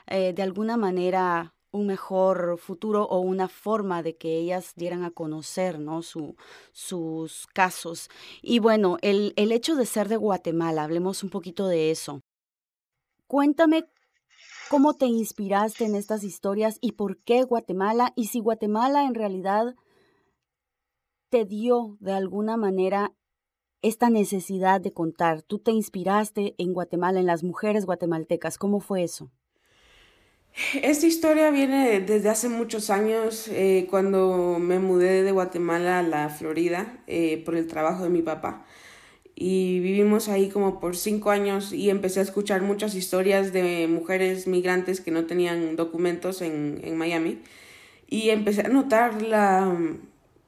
eh, 0.07 0.33
de 0.33 0.43
alguna 0.43 0.77
manera 0.77 1.55
un 1.75 1.87
mejor 1.87 2.57
futuro 2.59 3.05
o 3.05 3.19
una 3.19 3.49
forma 3.49 4.03
de 4.03 4.17
que 4.17 4.39
ellas 4.39 4.73
dieran 4.77 5.03
a 5.03 5.11
conocer 5.11 5.79
¿no? 5.79 6.03
Su, 6.03 6.37
sus 6.73 7.47
casos. 7.49 8.09
Y 8.43 8.61
bueno, 8.61 8.97
el, 9.03 9.33
el 9.37 9.53
hecho 9.53 9.75
de 9.75 9.85
ser 9.85 10.09
de 10.09 10.17
Guatemala, 10.17 10.85
hablemos 10.85 11.23
un 11.23 11.31
poquito 11.31 11.67
de 11.67 11.91
eso. 11.91 12.21
Cuéntame 13.27 13.87
cómo 14.71 14.95
te 14.95 15.07
inspiraste 15.07 15.85
en 15.85 15.97
estas 15.97 16.23
historias 16.23 16.79
y 16.81 16.93
por 16.93 17.19
qué 17.19 17.43
Guatemala 17.43 18.13
y 18.15 18.27
si 18.27 18.41
Guatemala 18.41 19.05
en 19.05 19.15
realidad 19.15 19.75
te 21.31 21.45
dio 21.45 21.97
de 21.99 22.13
alguna 22.13 22.57
manera 22.57 23.13
esta 23.83 24.09
necesidad 24.09 24.81
de 24.81 24.93
contar. 24.93 25.43
Tú 25.43 25.59
te 25.59 25.73
inspiraste 25.73 26.55
en 26.57 26.73
Guatemala, 26.73 27.19
en 27.19 27.27
las 27.27 27.43
mujeres 27.43 27.85
guatemaltecas. 27.85 28.57
¿Cómo 28.57 28.81
fue 28.81 29.03
eso? 29.03 29.31
Esta 30.83 31.07
historia 31.07 31.51
viene 31.51 32.01
desde 32.01 32.29
hace 32.29 32.49
muchos 32.49 32.89
años, 32.89 33.49
eh, 33.49 33.89
cuando 33.91 34.59
me 34.61 34.79
mudé 34.79 35.25
de 35.25 35.33
Guatemala 35.33 35.99
a 35.99 36.03
la 36.05 36.29
Florida 36.29 36.97
eh, 37.09 37.43
por 37.45 37.57
el 37.57 37.67
trabajo 37.67 38.05
de 38.05 38.11
mi 38.11 38.23
papá. 38.23 38.65
Y 39.35 39.81
vivimos 39.81 40.29
ahí 40.29 40.49
como 40.51 40.79
por 40.79 40.97
cinco 40.97 41.33
años 41.33 41.73
y 41.73 41.91
empecé 41.91 42.21
a 42.21 42.23
escuchar 42.23 42.63
muchas 42.63 42.95
historias 42.95 43.53
de 43.53 43.89
mujeres 43.89 44.47
migrantes 44.47 45.01
que 45.01 45.11
no 45.11 45.27
tenían 45.27 45.75
documentos 45.75 46.41
en, 46.41 46.81
en 46.85 46.97
Miami. 46.97 47.41
Y 48.09 48.31
empecé 48.31 48.61
a 48.61 48.69
notar 48.69 49.23
la, 49.23 49.77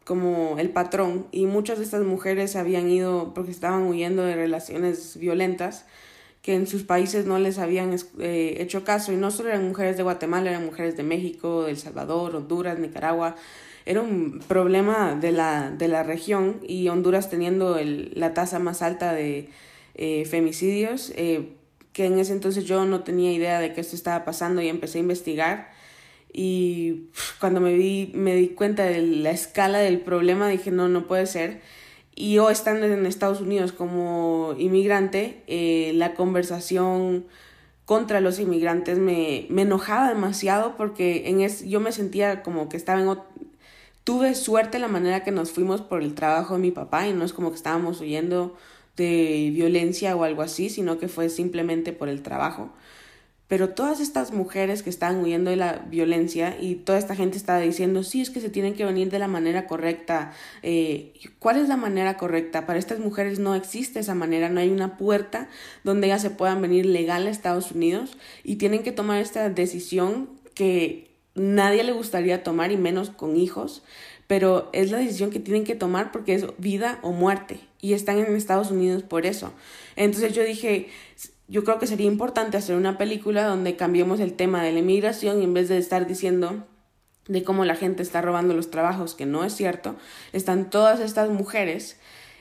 como 0.04 0.56
el 0.60 0.70
patrón 0.70 1.26
y 1.32 1.46
muchas 1.46 1.78
de 1.78 1.84
estas 1.84 2.04
mujeres 2.04 2.54
habían 2.54 2.88
ido 2.88 3.34
porque 3.34 3.50
estaban 3.50 3.82
huyendo 3.82 4.22
de 4.22 4.36
relaciones 4.36 5.16
violentas 5.18 5.84
que 6.46 6.54
en 6.54 6.68
sus 6.68 6.84
países 6.84 7.26
no 7.26 7.40
les 7.40 7.58
habían 7.58 7.92
eh, 8.20 8.58
hecho 8.60 8.84
caso, 8.84 9.12
y 9.12 9.16
no 9.16 9.32
solo 9.32 9.48
eran 9.48 9.66
mujeres 9.66 9.96
de 9.96 10.04
Guatemala, 10.04 10.50
eran 10.50 10.64
mujeres 10.64 10.96
de 10.96 11.02
México, 11.02 11.66
El 11.66 11.76
Salvador, 11.76 12.36
Honduras, 12.36 12.78
Nicaragua, 12.78 13.34
era 13.84 14.00
un 14.00 14.38
problema 14.46 15.16
de 15.20 15.32
la, 15.32 15.72
de 15.72 15.88
la 15.88 16.04
región 16.04 16.60
y 16.64 16.86
Honduras 16.86 17.30
teniendo 17.30 17.78
el, 17.78 18.12
la 18.14 18.32
tasa 18.32 18.60
más 18.60 18.80
alta 18.80 19.12
de 19.12 19.48
eh, 19.96 20.24
femicidios, 20.24 21.12
eh, 21.16 21.48
que 21.92 22.04
en 22.04 22.20
ese 22.20 22.32
entonces 22.32 22.64
yo 22.64 22.84
no 22.84 23.02
tenía 23.02 23.32
idea 23.32 23.58
de 23.58 23.72
que 23.72 23.80
esto 23.80 23.96
estaba 23.96 24.24
pasando 24.24 24.62
y 24.62 24.68
empecé 24.68 24.98
a 24.98 25.00
investigar 25.00 25.72
y 26.32 27.08
cuando 27.40 27.60
me, 27.60 27.74
vi, 27.74 28.12
me 28.14 28.36
di 28.36 28.50
cuenta 28.50 28.84
de 28.84 29.02
la 29.02 29.32
escala 29.32 29.78
del 29.78 29.98
problema 29.98 30.48
dije 30.48 30.70
no, 30.70 30.88
no 30.88 31.08
puede 31.08 31.26
ser 31.26 31.60
y 32.16 32.32
yo 32.32 32.48
estando 32.48 32.86
en 32.86 33.04
Estados 33.04 33.42
Unidos 33.42 33.72
como 33.72 34.54
inmigrante, 34.58 35.42
eh, 35.46 35.92
la 35.94 36.14
conversación 36.14 37.26
contra 37.84 38.20
los 38.20 38.40
inmigrantes 38.40 38.98
me, 38.98 39.46
me 39.50 39.62
enojaba 39.62 40.08
demasiado 40.08 40.76
porque 40.78 41.28
en 41.28 41.42
es, 41.42 41.64
yo 41.66 41.78
me 41.78 41.92
sentía 41.92 42.42
como 42.42 42.70
que 42.70 42.78
estaba 42.78 43.00
en... 43.00 43.18
Tuve 44.02 44.34
suerte 44.34 44.78
la 44.78 44.88
manera 44.88 45.24
que 45.24 45.30
nos 45.30 45.50
fuimos 45.50 45.82
por 45.82 46.02
el 46.02 46.14
trabajo 46.14 46.54
de 46.54 46.60
mi 46.60 46.70
papá 46.70 47.06
y 47.06 47.12
no 47.12 47.24
es 47.24 47.34
como 47.34 47.50
que 47.50 47.56
estábamos 47.56 48.00
huyendo 48.00 48.56
de 48.96 49.50
violencia 49.52 50.16
o 50.16 50.24
algo 50.24 50.40
así, 50.40 50.70
sino 50.70 50.98
que 50.98 51.08
fue 51.08 51.28
simplemente 51.28 51.92
por 51.92 52.08
el 52.08 52.22
trabajo. 52.22 52.70
Pero 53.48 53.70
todas 53.70 54.00
estas 54.00 54.32
mujeres 54.32 54.82
que 54.82 54.90
estaban 54.90 55.22
huyendo 55.22 55.50
de 55.50 55.56
la 55.56 55.84
violencia 55.88 56.56
y 56.60 56.74
toda 56.74 56.98
esta 56.98 57.14
gente 57.14 57.36
estaba 57.36 57.60
diciendo, 57.60 58.02
sí, 58.02 58.20
es 58.20 58.30
que 58.30 58.40
se 58.40 58.50
tienen 58.50 58.74
que 58.74 58.84
venir 58.84 59.08
de 59.10 59.20
la 59.20 59.28
manera 59.28 59.66
correcta. 59.66 60.32
Eh, 60.62 61.12
¿Cuál 61.38 61.58
es 61.58 61.68
la 61.68 61.76
manera 61.76 62.16
correcta? 62.16 62.66
Para 62.66 62.78
estas 62.78 62.98
mujeres 62.98 63.38
no 63.38 63.54
existe 63.54 64.00
esa 64.00 64.14
manera, 64.14 64.48
no 64.48 64.58
hay 64.58 64.70
una 64.70 64.96
puerta 64.96 65.48
donde 65.84 66.08
ellas 66.08 66.22
se 66.22 66.30
puedan 66.30 66.60
venir 66.60 66.86
legal 66.86 67.26
a 67.26 67.30
Estados 67.30 67.70
Unidos 67.70 68.16
y 68.42 68.56
tienen 68.56 68.82
que 68.82 68.92
tomar 68.92 69.20
esta 69.20 69.48
decisión 69.48 70.28
que 70.54 71.10
nadie 71.36 71.84
le 71.84 71.92
gustaría 71.92 72.42
tomar 72.42 72.72
y 72.72 72.76
menos 72.76 73.10
con 73.10 73.36
hijos, 73.36 73.84
pero 74.26 74.70
es 74.72 74.90
la 74.90 74.98
decisión 74.98 75.30
que 75.30 75.38
tienen 75.38 75.64
que 75.64 75.76
tomar 75.76 76.10
porque 76.10 76.34
es 76.34 76.46
vida 76.58 76.98
o 77.02 77.12
muerte 77.12 77.60
y 77.80 77.92
están 77.92 78.18
en 78.18 78.34
Estados 78.34 78.72
Unidos 78.72 79.04
por 79.04 79.26
eso. 79.26 79.52
Entonces 79.94 80.34
yo 80.34 80.42
dije, 80.42 80.88
yo 81.48 81.64
creo 81.64 81.78
que 81.78 81.86
sería 81.86 82.06
importante 82.06 82.56
hacer 82.56 82.76
una 82.76 82.98
película 82.98 83.44
donde 83.44 83.76
cambiemos 83.76 84.20
el 84.20 84.34
tema 84.34 84.62
de 84.62 84.72
la 84.72 84.80
inmigración 84.80 85.40
y 85.40 85.44
en 85.44 85.54
vez 85.54 85.68
de 85.68 85.78
estar 85.78 86.06
diciendo 86.06 86.64
de 87.28 87.42
cómo 87.42 87.64
la 87.64 87.76
gente 87.76 88.02
está 88.02 88.20
robando 88.20 88.54
los 88.54 88.70
trabajos, 88.70 89.14
que 89.14 89.26
no 89.26 89.44
es 89.44 89.54
cierto, 89.54 89.96
están 90.32 90.70
todas 90.70 91.00
estas 91.00 91.28
mujeres 91.30 91.98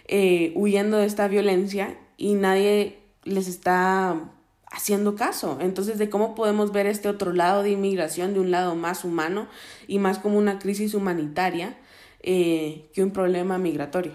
eh, 0.07 0.51
huyendo 0.55 0.97
de 0.97 1.05
esta 1.05 1.27
violencia 1.27 1.97
y 2.17 2.33
nadie 2.33 2.99
les 3.23 3.47
está 3.47 4.31
haciendo 4.71 5.15
caso. 5.15 5.57
Entonces, 5.61 5.97
de 5.97 6.09
cómo 6.09 6.35
podemos 6.35 6.71
ver 6.71 6.85
este 6.85 7.09
otro 7.09 7.33
lado 7.33 7.63
de 7.63 7.71
inmigración, 7.71 8.33
de 8.33 8.39
un 8.39 8.51
lado 8.51 8.75
más 8.75 9.03
humano 9.03 9.47
y 9.87 9.99
más 9.99 10.19
como 10.19 10.37
una 10.37 10.59
crisis 10.59 10.93
humanitaria 10.93 11.77
eh, 12.21 12.89
que 12.93 13.03
un 13.03 13.11
problema 13.11 13.57
migratorio. 13.57 14.13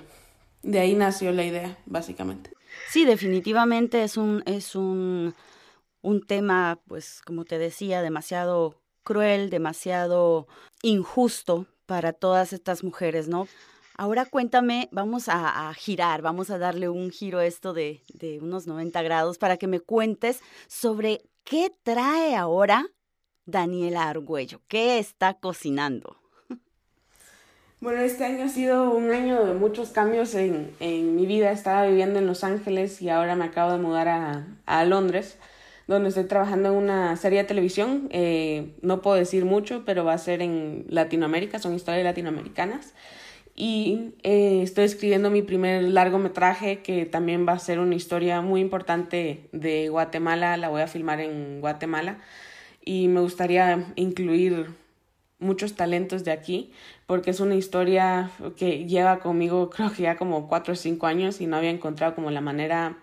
De 0.62 0.78
ahí 0.78 0.94
nació 0.94 1.32
la 1.32 1.44
idea, 1.44 1.78
básicamente. 1.86 2.50
Sí, 2.90 3.04
definitivamente 3.04 4.02
es 4.02 4.16
un, 4.16 4.42
es 4.46 4.74
un, 4.74 5.36
un 6.02 6.26
tema, 6.26 6.80
pues, 6.88 7.22
como 7.24 7.44
te 7.44 7.56
decía, 7.56 8.02
demasiado 8.02 8.82
cruel, 9.04 9.48
demasiado 9.48 10.48
injusto 10.82 11.66
para 11.86 12.12
todas 12.12 12.52
estas 12.52 12.82
mujeres, 12.82 13.28
¿no? 13.28 13.46
Ahora 13.96 14.24
cuéntame, 14.26 14.88
vamos 14.90 15.28
a, 15.28 15.72
girar, 15.74 16.20
vamos 16.20 16.50
a 16.50 16.58
darle 16.58 16.88
un 16.88 17.12
giro 17.12 17.38
a 17.38 17.46
esto 17.46 17.72
de, 17.74 18.02
de 18.12 18.40
unos 18.40 18.66
90 18.66 19.02
grados 19.02 19.38
para 19.38 19.56
que 19.56 19.68
me 19.68 19.78
cuentes 19.78 20.40
sobre 20.66 21.22
qué 21.44 21.72
trae 21.84 22.34
ahora 22.34 22.86
Daniela 23.44 24.08
Argüello, 24.08 24.62
qué 24.66 24.98
está 24.98 25.34
cocinando. 25.34 26.19
Bueno, 27.80 28.02
este 28.02 28.24
año 28.24 28.44
ha 28.44 28.48
sido 28.48 28.90
un 28.90 29.10
año 29.10 29.42
de 29.42 29.54
muchos 29.54 29.88
cambios 29.88 30.34
en, 30.34 30.70
en, 30.80 31.16
mi 31.16 31.24
vida. 31.24 31.50
Estaba 31.50 31.86
viviendo 31.86 32.18
en 32.18 32.26
Los 32.26 32.44
Ángeles 32.44 33.00
y 33.00 33.08
ahora 33.08 33.36
me 33.36 33.46
acabo 33.46 33.72
de 33.72 33.78
mudar 33.78 34.06
a, 34.08 34.46
a 34.66 34.84
Londres 34.84 35.38
donde 35.86 36.10
estoy 36.10 36.24
trabajando 36.24 36.68
en 36.68 36.74
una 36.74 37.16
serie 37.16 37.38
de 37.38 37.44
televisión. 37.44 38.08
Eh, 38.12 38.74
no 38.82 39.00
puedo 39.00 39.16
decir 39.16 39.46
mucho, 39.46 39.84
pero 39.86 40.04
va 40.04 40.12
a 40.12 40.18
ser 40.18 40.42
en 40.42 40.84
Latinoamérica, 40.90 41.58
son 41.58 41.74
historias 41.74 42.04
latinoamericanas. 42.04 42.92
Y 43.56 44.12
eh, 44.24 44.60
estoy 44.62 44.84
escribiendo 44.84 45.30
mi 45.30 45.40
primer 45.40 45.82
largometraje, 45.82 46.82
que 46.82 47.06
también 47.06 47.48
va 47.48 47.54
a 47.54 47.58
ser 47.58 47.78
una 47.78 47.94
historia 47.94 48.42
muy 48.42 48.60
importante 48.60 49.48
de 49.52 49.88
Guatemala. 49.88 50.58
La 50.58 50.68
voy 50.68 50.82
a 50.82 50.86
filmar 50.86 51.20
en 51.20 51.62
Guatemala. 51.62 52.18
Y 52.84 53.08
me 53.08 53.20
gustaría 53.20 53.86
incluir 53.96 54.68
muchos 55.40 55.74
talentos 55.74 56.22
de 56.22 56.30
aquí, 56.30 56.72
porque 57.10 57.30
es 57.30 57.40
una 57.40 57.56
historia 57.56 58.30
que 58.56 58.86
lleva 58.86 59.18
conmigo 59.18 59.68
creo 59.68 59.90
que 59.92 60.02
ya 60.04 60.16
como 60.16 60.46
cuatro 60.46 60.74
o 60.74 60.76
cinco 60.76 61.08
años 61.08 61.40
y 61.40 61.48
no 61.48 61.56
había 61.56 61.70
encontrado 61.70 62.14
como 62.14 62.30
la 62.30 62.40
manera 62.40 62.98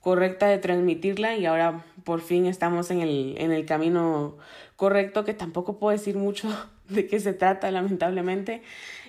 correcta 0.00 0.46
de 0.46 0.58
transmitirla 0.58 1.38
y 1.38 1.46
ahora 1.46 1.82
por 2.04 2.20
fin 2.20 2.44
estamos 2.44 2.90
en 2.90 3.00
el, 3.00 3.36
en 3.38 3.50
el 3.50 3.64
camino 3.64 4.36
correcto, 4.76 5.24
que 5.24 5.32
tampoco 5.32 5.78
puedo 5.78 5.96
decir 5.96 6.16
mucho 6.16 6.50
de 6.90 7.06
qué 7.06 7.18
se 7.18 7.32
trata, 7.32 7.70
lamentablemente, 7.70 8.62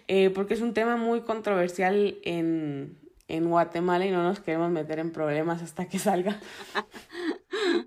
eh, 0.08 0.30
porque 0.30 0.54
es 0.54 0.62
un 0.62 0.74
tema 0.74 0.96
muy 0.96 1.24
controversial 1.24 2.18
en, 2.24 3.02
en 3.28 3.50
Guatemala 3.50 4.06
y 4.06 4.12
no 4.12 4.24
nos 4.24 4.40
queremos 4.40 4.72
meter 4.72 5.00
en 5.00 5.12
problemas 5.12 5.62
hasta 5.62 5.90
que 5.90 6.00
salga. 6.00 6.40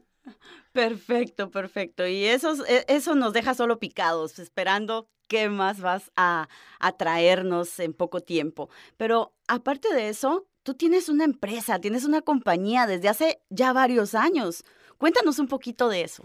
Perfecto, 0.72 1.52
perfecto. 1.52 2.04
Y 2.04 2.24
eso, 2.24 2.52
e, 2.66 2.84
eso 2.88 3.14
nos 3.14 3.32
deja 3.32 3.54
solo 3.54 3.78
picados, 3.78 4.40
esperando 4.40 5.08
qué 5.28 5.48
más 5.48 5.80
vas 5.80 6.10
a, 6.16 6.48
a 6.78 6.92
traernos 6.92 7.78
en 7.80 7.92
poco 7.92 8.20
tiempo. 8.20 8.68
Pero 8.96 9.32
aparte 9.48 9.92
de 9.94 10.08
eso, 10.08 10.46
tú 10.62 10.74
tienes 10.74 11.08
una 11.08 11.24
empresa, 11.24 11.78
tienes 11.80 12.04
una 12.04 12.22
compañía 12.22 12.86
desde 12.86 13.08
hace 13.08 13.40
ya 13.50 13.72
varios 13.72 14.14
años. 14.14 14.64
Cuéntanos 14.98 15.38
un 15.38 15.48
poquito 15.48 15.88
de 15.88 16.02
eso. 16.02 16.24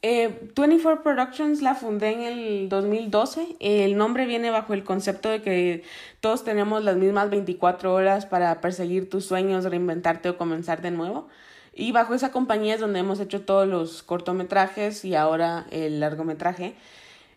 Eh, 0.00 0.52
24 0.54 1.02
Productions 1.02 1.60
la 1.60 1.74
fundé 1.74 2.12
en 2.12 2.22
el 2.22 2.68
2012. 2.68 3.56
El 3.58 3.96
nombre 3.96 4.26
viene 4.26 4.50
bajo 4.50 4.72
el 4.72 4.84
concepto 4.84 5.28
de 5.28 5.42
que 5.42 5.82
todos 6.20 6.44
tenemos 6.44 6.84
las 6.84 6.96
mismas 6.96 7.30
24 7.30 7.92
horas 7.92 8.24
para 8.24 8.60
perseguir 8.60 9.10
tus 9.10 9.24
sueños, 9.24 9.64
reinventarte 9.64 10.28
o 10.28 10.38
comenzar 10.38 10.82
de 10.82 10.92
nuevo. 10.92 11.28
Y 11.74 11.90
bajo 11.90 12.14
esa 12.14 12.30
compañía 12.30 12.74
es 12.74 12.80
donde 12.80 13.00
hemos 13.00 13.18
hecho 13.18 13.42
todos 13.42 13.66
los 13.66 14.04
cortometrajes 14.04 15.04
y 15.04 15.16
ahora 15.16 15.66
el 15.70 15.98
largometraje. 15.98 16.76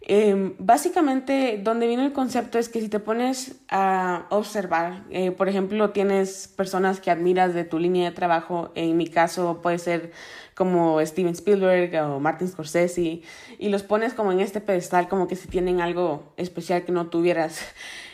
Eh, 0.03 0.55
básicamente, 0.57 1.59
donde 1.63 1.87
viene 1.87 2.03
el 2.03 2.11
concepto 2.11 2.57
es 2.57 2.69
que 2.69 2.81
si 2.81 2.89
te 2.89 2.99
pones 2.99 3.61
a 3.69 4.25
observar, 4.29 5.03
eh, 5.11 5.31
por 5.31 5.47
ejemplo, 5.47 5.91
tienes 5.91 6.47
personas 6.47 6.99
que 6.99 7.11
admiras 7.11 7.53
de 7.53 7.65
tu 7.65 7.77
línea 7.77 8.09
de 8.09 8.15
trabajo, 8.15 8.71
en 8.73 8.97
mi 8.97 9.07
caso 9.07 9.61
puede 9.61 9.77
ser 9.77 10.11
como 10.55 10.99
Steven 11.05 11.33
Spielberg 11.33 11.95
o 12.03 12.19
Martin 12.19 12.47
Scorsese, 12.47 13.21
y 13.59 13.69
los 13.69 13.83
pones 13.83 14.13
como 14.13 14.31
en 14.31 14.39
este 14.39 14.59
pedestal, 14.59 15.07
como 15.07 15.27
que 15.27 15.35
si 15.35 15.47
tienen 15.47 15.81
algo 15.81 16.33
especial 16.35 16.83
que 16.83 16.91
no 16.91 17.07
tuvieras 17.07 17.61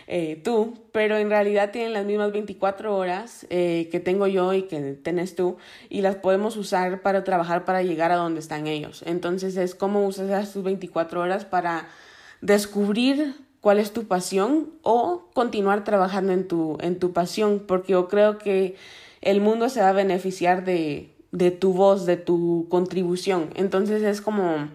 eh, 0.09 0.39
tú, 0.41 0.73
pero 0.93 1.17
en 1.17 1.29
realidad 1.29 1.71
tienen 1.71 1.91
las 1.91 2.05
mismas 2.05 2.31
24 2.31 2.95
horas 2.95 3.45
eh, 3.49 3.89
que 3.91 3.99
tengo 3.99 4.25
yo 4.25 4.53
y 4.53 4.63
que 4.63 4.93
tenés 4.93 5.35
tú 5.35 5.57
y 5.89 5.99
las 5.99 6.15
podemos 6.15 6.55
usar 6.55 7.01
para 7.01 7.25
trabajar 7.25 7.65
para 7.65 7.83
llegar 7.83 8.13
a 8.13 8.15
donde 8.15 8.39
están 8.39 8.67
ellos. 8.67 9.03
Entonces 9.05 9.57
es 9.57 9.75
como 9.75 10.07
usas 10.07 10.29
esas 10.29 10.63
24 10.63 11.19
horas 11.19 11.43
para 11.43 11.89
descubrir 12.39 13.35
cuál 13.59 13.79
es 13.79 13.91
tu 13.91 14.07
pasión 14.07 14.69
o 14.81 15.27
continuar 15.33 15.83
trabajando 15.83 16.31
en 16.31 16.47
tu, 16.47 16.77
en 16.79 16.99
tu 16.99 17.11
pasión, 17.11 17.65
porque 17.67 17.91
yo 17.91 18.07
creo 18.07 18.37
que 18.37 18.75
el 19.21 19.41
mundo 19.41 19.67
se 19.67 19.81
va 19.81 19.89
a 19.89 19.93
beneficiar 19.93 20.63
de, 20.63 21.13
de 21.33 21.51
tu 21.51 21.73
voz, 21.73 22.05
de 22.05 22.15
tu 22.15 22.67
contribución. 22.69 23.49
Entonces 23.55 24.03
es 24.03 24.21
como 24.21 24.69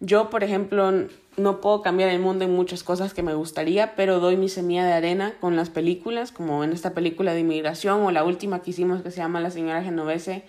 yo, 0.00 0.30
por 0.30 0.42
ejemplo, 0.42 0.92
no 1.36 1.60
puedo 1.60 1.82
cambiar 1.82 2.10
el 2.10 2.20
mundo 2.20 2.44
en 2.44 2.54
muchas 2.54 2.82
cosas 2.82 3.14
que 3.14 3.22
me 3.22 3.34
gustaría, 3.34 3.94
pero 3.96 4.20
doy 4.20 4.36
mi 4.36 4.48
semilla 4.48 4.84
de 4.84 4.92
arena 4.92 5.34
con 5.40 5.56
las 5.56 5.70
películas, 5.70 6.32
como 6.32 6.64
en 6.64 6.72
esta 6.72 6.94
película 6.94 7.34
de 7.34 7.40
inmigración 7.40 8.02
o 8.02 8.10
la 8.10 8.24
última 8.24 8.62
que 8.62 8.70
hicimos 8.70 9.02
que 9.02 9.10
se 9.10 9.18
llama 9.18 9.40
La 9.40 9.50
señora 9.50 9.82
Genovese, 9.82 10.44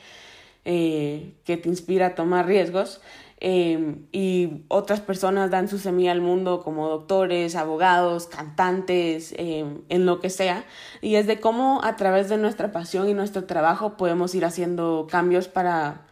eh, 0.63 1.33
que 1.43 1.57
te 1.57 1.69
inspira 1.69 2.07
a 2.07 2.15
tomar 2.15 2.45
riesgos. 2.45 3.01
Eh, 3.41 3.97
y 4.11 4.63
otras 4.69 5.01
personas 5.01 5.51
dan 5.51 5.67
su 5.67 5.77
semilla 5.77 6.13
al 6.13 6.21
mundo 6.21 6.63
como 6.63 6.87
doctores, 6.87 7.55
abogados, 7.55 8.27
cantantes, 8.27 9.33
eh, 9.37 9.65
en 9.89 10.05
lo 10.05 10.19
que 10.19 10.29
sea. 10.29 10.65
Y 11.01 11.15
es 11.15 11.27
de 11.27 11.39
cómo 11.39 11.81
a 11.83 11.95
través 11.95 12.29
de 12.29 12.37
nuestra 12.37 12.71
pasión 12.71 13.09
y 13.09 13.13
nuestro 13.13 13.45
trabajo 13.45 13.97
podemos 13.97 14.33
ir 14.35 14.45
haciendo 14.45 15.07
cambios 15.09 15.47
para 15.47 16.05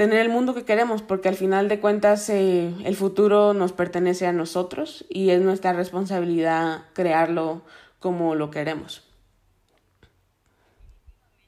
tener 0.00 0.20
el 0.20 0.30
mundo 0.30 0.54
que 0.54 0.64
queremos, 0.64 1.02
porque 1.02 1.28
al 1.28 1.34
final 1.34 1.68
de 1.68 1.78
cuentas 1.78 2.30
eh, 2.30 2.74
el 2.84 2.96
futuro 2.96 3.52
nos 3.52 3.72
pertenece 3.74 4.26
a 4.26 4.32
nosotros 4.32 5.04
y 5.10 5.28
es 5.28 5.42
nuestra 5.42 5.74
responsabilidad 5.74 6.84
crearlo 6.94 7.60
como 7.98 8.34
lo 8.34 8.50
queremos. 8.50 9.06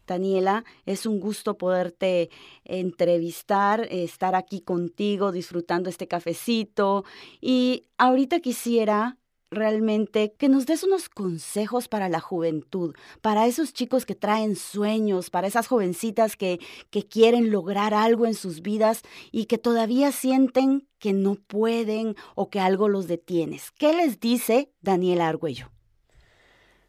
Daniela, 0.07 0.67
es 0.85 1.07
un 1.07 1.19
gusto 1.19 1.57
poderte 1.57 2.29
entrevistar, 2.67 3.89
estar 3.91 4.35
aquí 4.35 4.61
contigo 4.61 5.33
disfrutando 5.33 5.89
este 5.89 6.07
cafecito 6.07 7.07
y 7.41 7.87
ahorita 7.97 8.41
quisiera 8.41 9.17
realmente 9.53 10.35
que 10.37 10.49
nos 10.49 10.67
des 10.67 10.83
unos 10.83 11.09
consejos 11.09 11.87
para 11.87 12.09
la 12.09 12.21
juventud, 12.21 12.95
para 13.21 13.47
esos 13.47 13.73
chicos 13.73 14.07
que 14.07 14.15
traen 14.15 14.57
sueños, 14.57 15.31
para 15.31 15.47
esas 15.47 15.69
jovencitas 15.69 16.37
que, 16.37 16.59
que 16.91 17.07
quieren 17.07 17.51
lograr 17.51 17.95
algo 17.95 18.27
en 18.27 18.35
sus 18.35 18.63
vidas 18.63 19.03
y 19.31 19.45
que 19.45 19.59
todavía 19.59 20.11
sienten 20.11 20.89
que 20.99 21.13
no 21.13 21.35
pueden 21.35 22.17
o 22.35 22.51
que 22.51 22.61
algo 22.61 22.89
los 22.89 23.07
detienes. 23.07 23.71
¿Qué 23.73 23.93
les 23.93 24.19
dice 24.19 24.73
Daniela 24.81 25.29
Argüello? 25.29 25.71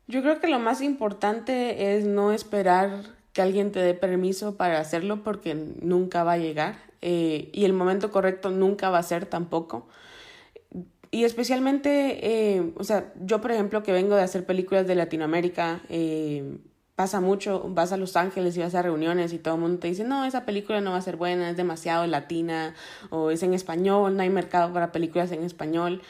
Yo 0.07 0.21
creo 0.21 0.39
que 0.39 0.47
lo 0.47 0.59
más 0.59 0.81
importante 0.81 1.95
es 1.95 2.05
no 2.05 2.31
esperar 2.31 3.03
que 3.33 3.41
alguien 3.41 3.71
te 3.71 3.79
dé 3.79 3.93
permiso 3.93 4.55
para 4.57 4.79
hacerlo 4.79 5.23
porque 5.23 5.55
nunca 5.55 6.23
va 6.23 6.33
a 6.33 6.37
llegar 6.37 6.75
eh, 7.01 7.49
y 7.51 7.65
el 7.65 7.73
momento 7.73 8.11
correcto 8.11 8.49
nunca 8.49 8.89
va 8.89 8.99
a 8.99 9.03
ser 9.03 9.25
tampoco. 9.25 9.87
Y 11.13 11.25
especialmente, 11.25 12.55
eh, 12.55 12.73
o 12.75 12.83
sea, 12.83 13.13
yo 13.21 13.39
por 13.39 13.51
ejemplo 13.51 13.83
que 13.83 13.91
vengo 13.91 14.15
de 14.15 14.23
hacer 14.23 14.47
películas 14.47 14.87
de 14.87 14.95
Latinoamérica, 14.95 15.83
eh, 15.87 16.57
pasa 16.95 17.21
mucho, 17.21 17.69
vas 17.69 17.91
a 17.91 17.97
Los 17.97 18.15
Ángeles 18.15 18.57
y 18.57 18.61
vas 18.61 18.73
a 18.73 18.81
reuniones 18.81 19.31
y 19.31 19.37
todo 19.37 19.53
el 19.53 19.61
mundo 19.61 19.77
te 19.77 19.89
dice, 19.89 20.03
no, 20.03 20.25
esa 20.25 20.43
película 20.43 20.81
no 20.81 20.89
va 20.89 20.97
a 20.97 21.01
ser 21.03 21.15
buena, 21.15 21.51
es 21.51 21.55
demasiado 21.55 22.07
latina 22.07 22.73
o 23.11 23.29
es 23.29 23.43
en 23.43 23.53
español, 23.53 24.17
no 24.17 24.23
hay 24.23 24.31
mercado 24.31 24.73
para 24.73 24.91
películas 24.91 25.31
en 25.31 25.43
español. 25.43 26.01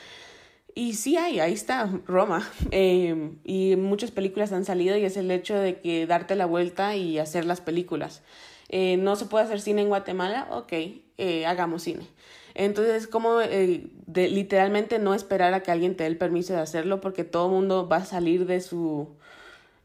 Y 0.74 0.94
sí 0.94 1.18
hay, 1.18 1.42
ahí 1.42 1.52
está 1.52 1.89
Roma. 2.08 2.50
Eh, 2.72 3.34
y 3.44 3.76
muchas 3.76 4.12
películas 4.12 4.54
han 4.54 4.63
salido 4.63 4.96
y 4.96 5.04
es 5.04 5.18
el 5.18 5.30
hecho 5.32 5.56
de 5.56 5.82
que 5.82 6.08
darte 6.08 6.38
la 6.38 6.46
vuelta 6.46 6.96
y 6.96 7.20
hacer 7.20 7.44
las 7.44 7.60
películas. 7.60 8.22
no 8.72 9.18
se 9.18 9.26
puede 9.26 9.44
hacer 9.44 9.60
cine 9.60 9.82
en 9.82 9.89
Guatemala, 9.89 10.48
ok, 10.50 10.72
hagamos 11.46 11.84
cine. 11.84 12.08
Entonces, 12.56 13.08
como 13.08 13.42
eh, 13.42 13.88
de, 14.06 14.30
literalmente 14.30 15.00
no 15.00 15.13
esperar 15.13 15.54
a 15.54 15.63
que 15.63 15.72
alguien 15.72 15.96
te 15.96 16.04
dé 16.04 16.08
el 16.08 16.18
permiso 16.18 16.54
de 16.54 16.60
hacerlo 16.60 17.02
porque 17.02 17.24
todo 17.24 17.48
el 17.48 17.54
mundo 17.54 17.88
va 17.88 17.98
a 17.98 18.06
salir 18.06 18.46
de 18.46 18.62
su... 18.62 19.08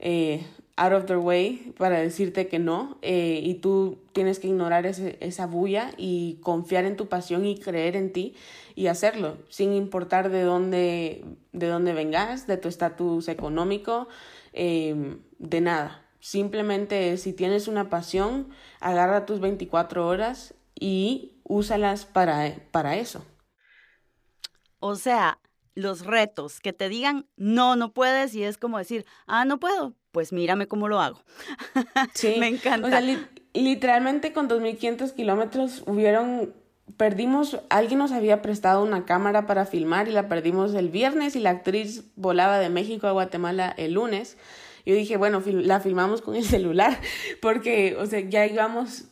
Eh, 0.00 0.46
out 0.78 0.92
of 0.92 1.06
their 1.06 1.18
way 1.18 1.74
para 1.76 1.98
decirte 1.98 2.46
que 2.46 2.58
no 2.58 2.98
eh, 3.02 3.40
y 3.42 3.54
tú 3.54 3.98
tienes 4.12 4.38
que 4.38 4.46
ignorar 4.46 4.86
ese, 4.86 5.18
esa 5.20 5.46
bulla 5.46 5.90
y 5.96 6.38
confiar 6.40 6.84
en 6.84 6.96
tu 6.96 7.08
pasión 7.08 7.44
y 7.44 7.58
creer 7.58 7.96
en 7.96 8.12
ti 8.12 8.34
y 8.76 8.86
hacerlo 8.86 9.38
sin 9.48 9.72
importar 9.72 10.30
de 10.30 10.42
dónde, 10.42 11.24
de 11.52 11.66
dónde 11.66 11.92
vengas, 11.92 12.46
de 12.46 12.56
tu 12.56 12.68
estatus 12.68 13.28
económico, 13.28 14.08
eh, 14.52 15.16
de 15.38 15.60
nada. 15.60 16.02
Simplemente 16.20 17.16
si 17.16 17.32
tienes 17.32 17.68
una 17.68 17.90
pasión, 17.90 18.48
agarra 18.80 19.26
tus 19.26 19.40
24 19.40 20.06
horas 20.06 20.54
y 20.80 21.40
úsalas 21.44 22.04
para, 22.04 22.54
para 22.70 22.96
eso. 22.96 23.24
O 24.80 24.94
sea, 24.94 25.38
los 25.74 26.04
retos, 26.04 26.60
que 26.60 26.72
te 26.72 26.88
digan, 26.88 27.26
no, 27.36 27.76
no 27.76 27.92
puedes, 27.92 28.34
y 28.34 28.42
es 28.42 28.58
como 28.58 28.78
decir, 28.78 29.06
ah, 29.26 29.44
no 29.44 29.60
puedo, 29.60 29.94
pues 30.12 30.32
mírame 30.32 30.66
cómo 30.66 30.88
lo 30.88 31.00
hago. 31.00 31.20
Sí, 32.14 32.36
me 32.38 32.48
encanta. 32.48 32.86
O 32.86 32.90
sea, 32.90 33.00
literalmente 33.54 34.32
con 34.32 34.48
2.500 34.48 35.14
kilómetros 35.14 35.82
hubieron, 35.86 36.52
perdimos, 36.96 37.60
alguien 37.70 37.98
nos 37.98 38.12
había 38.12 38.42
prestado 38.42 38.82
una 38.82 39.04
cámara 39.04 39.46
para 39.46 39.66
filmar 39.66 40.08
y 40.08 40.12
la 40.12 40.28
perdimos 40.28 40.74
el 40.74 40.88
viernes 40.88 41.36
y 41.36 41.40
la 41.40 41.50
actriz 41.50 42.04
volaba 42.16 42.58
de 42.58 42.70
México 42.70 43.06
a 43.06 43.12
Guatemala 43.12 43.74
el 43.76 43.94
lunes. 43.94 44.36
Yo 44.84 44.94
dije, 44.94 45.16
bueno, 45.16 45.42
la 45.46 45.80
filmamos 45.80 46.22
con 46.22 46.34
el 46.34 46.44
celular, 46.56 46.98
porque, 47.40 47.96
o 47.98 48.06
sea, 48.06 48.20
ya 48.20 48.46
íbamos 48.46 49.04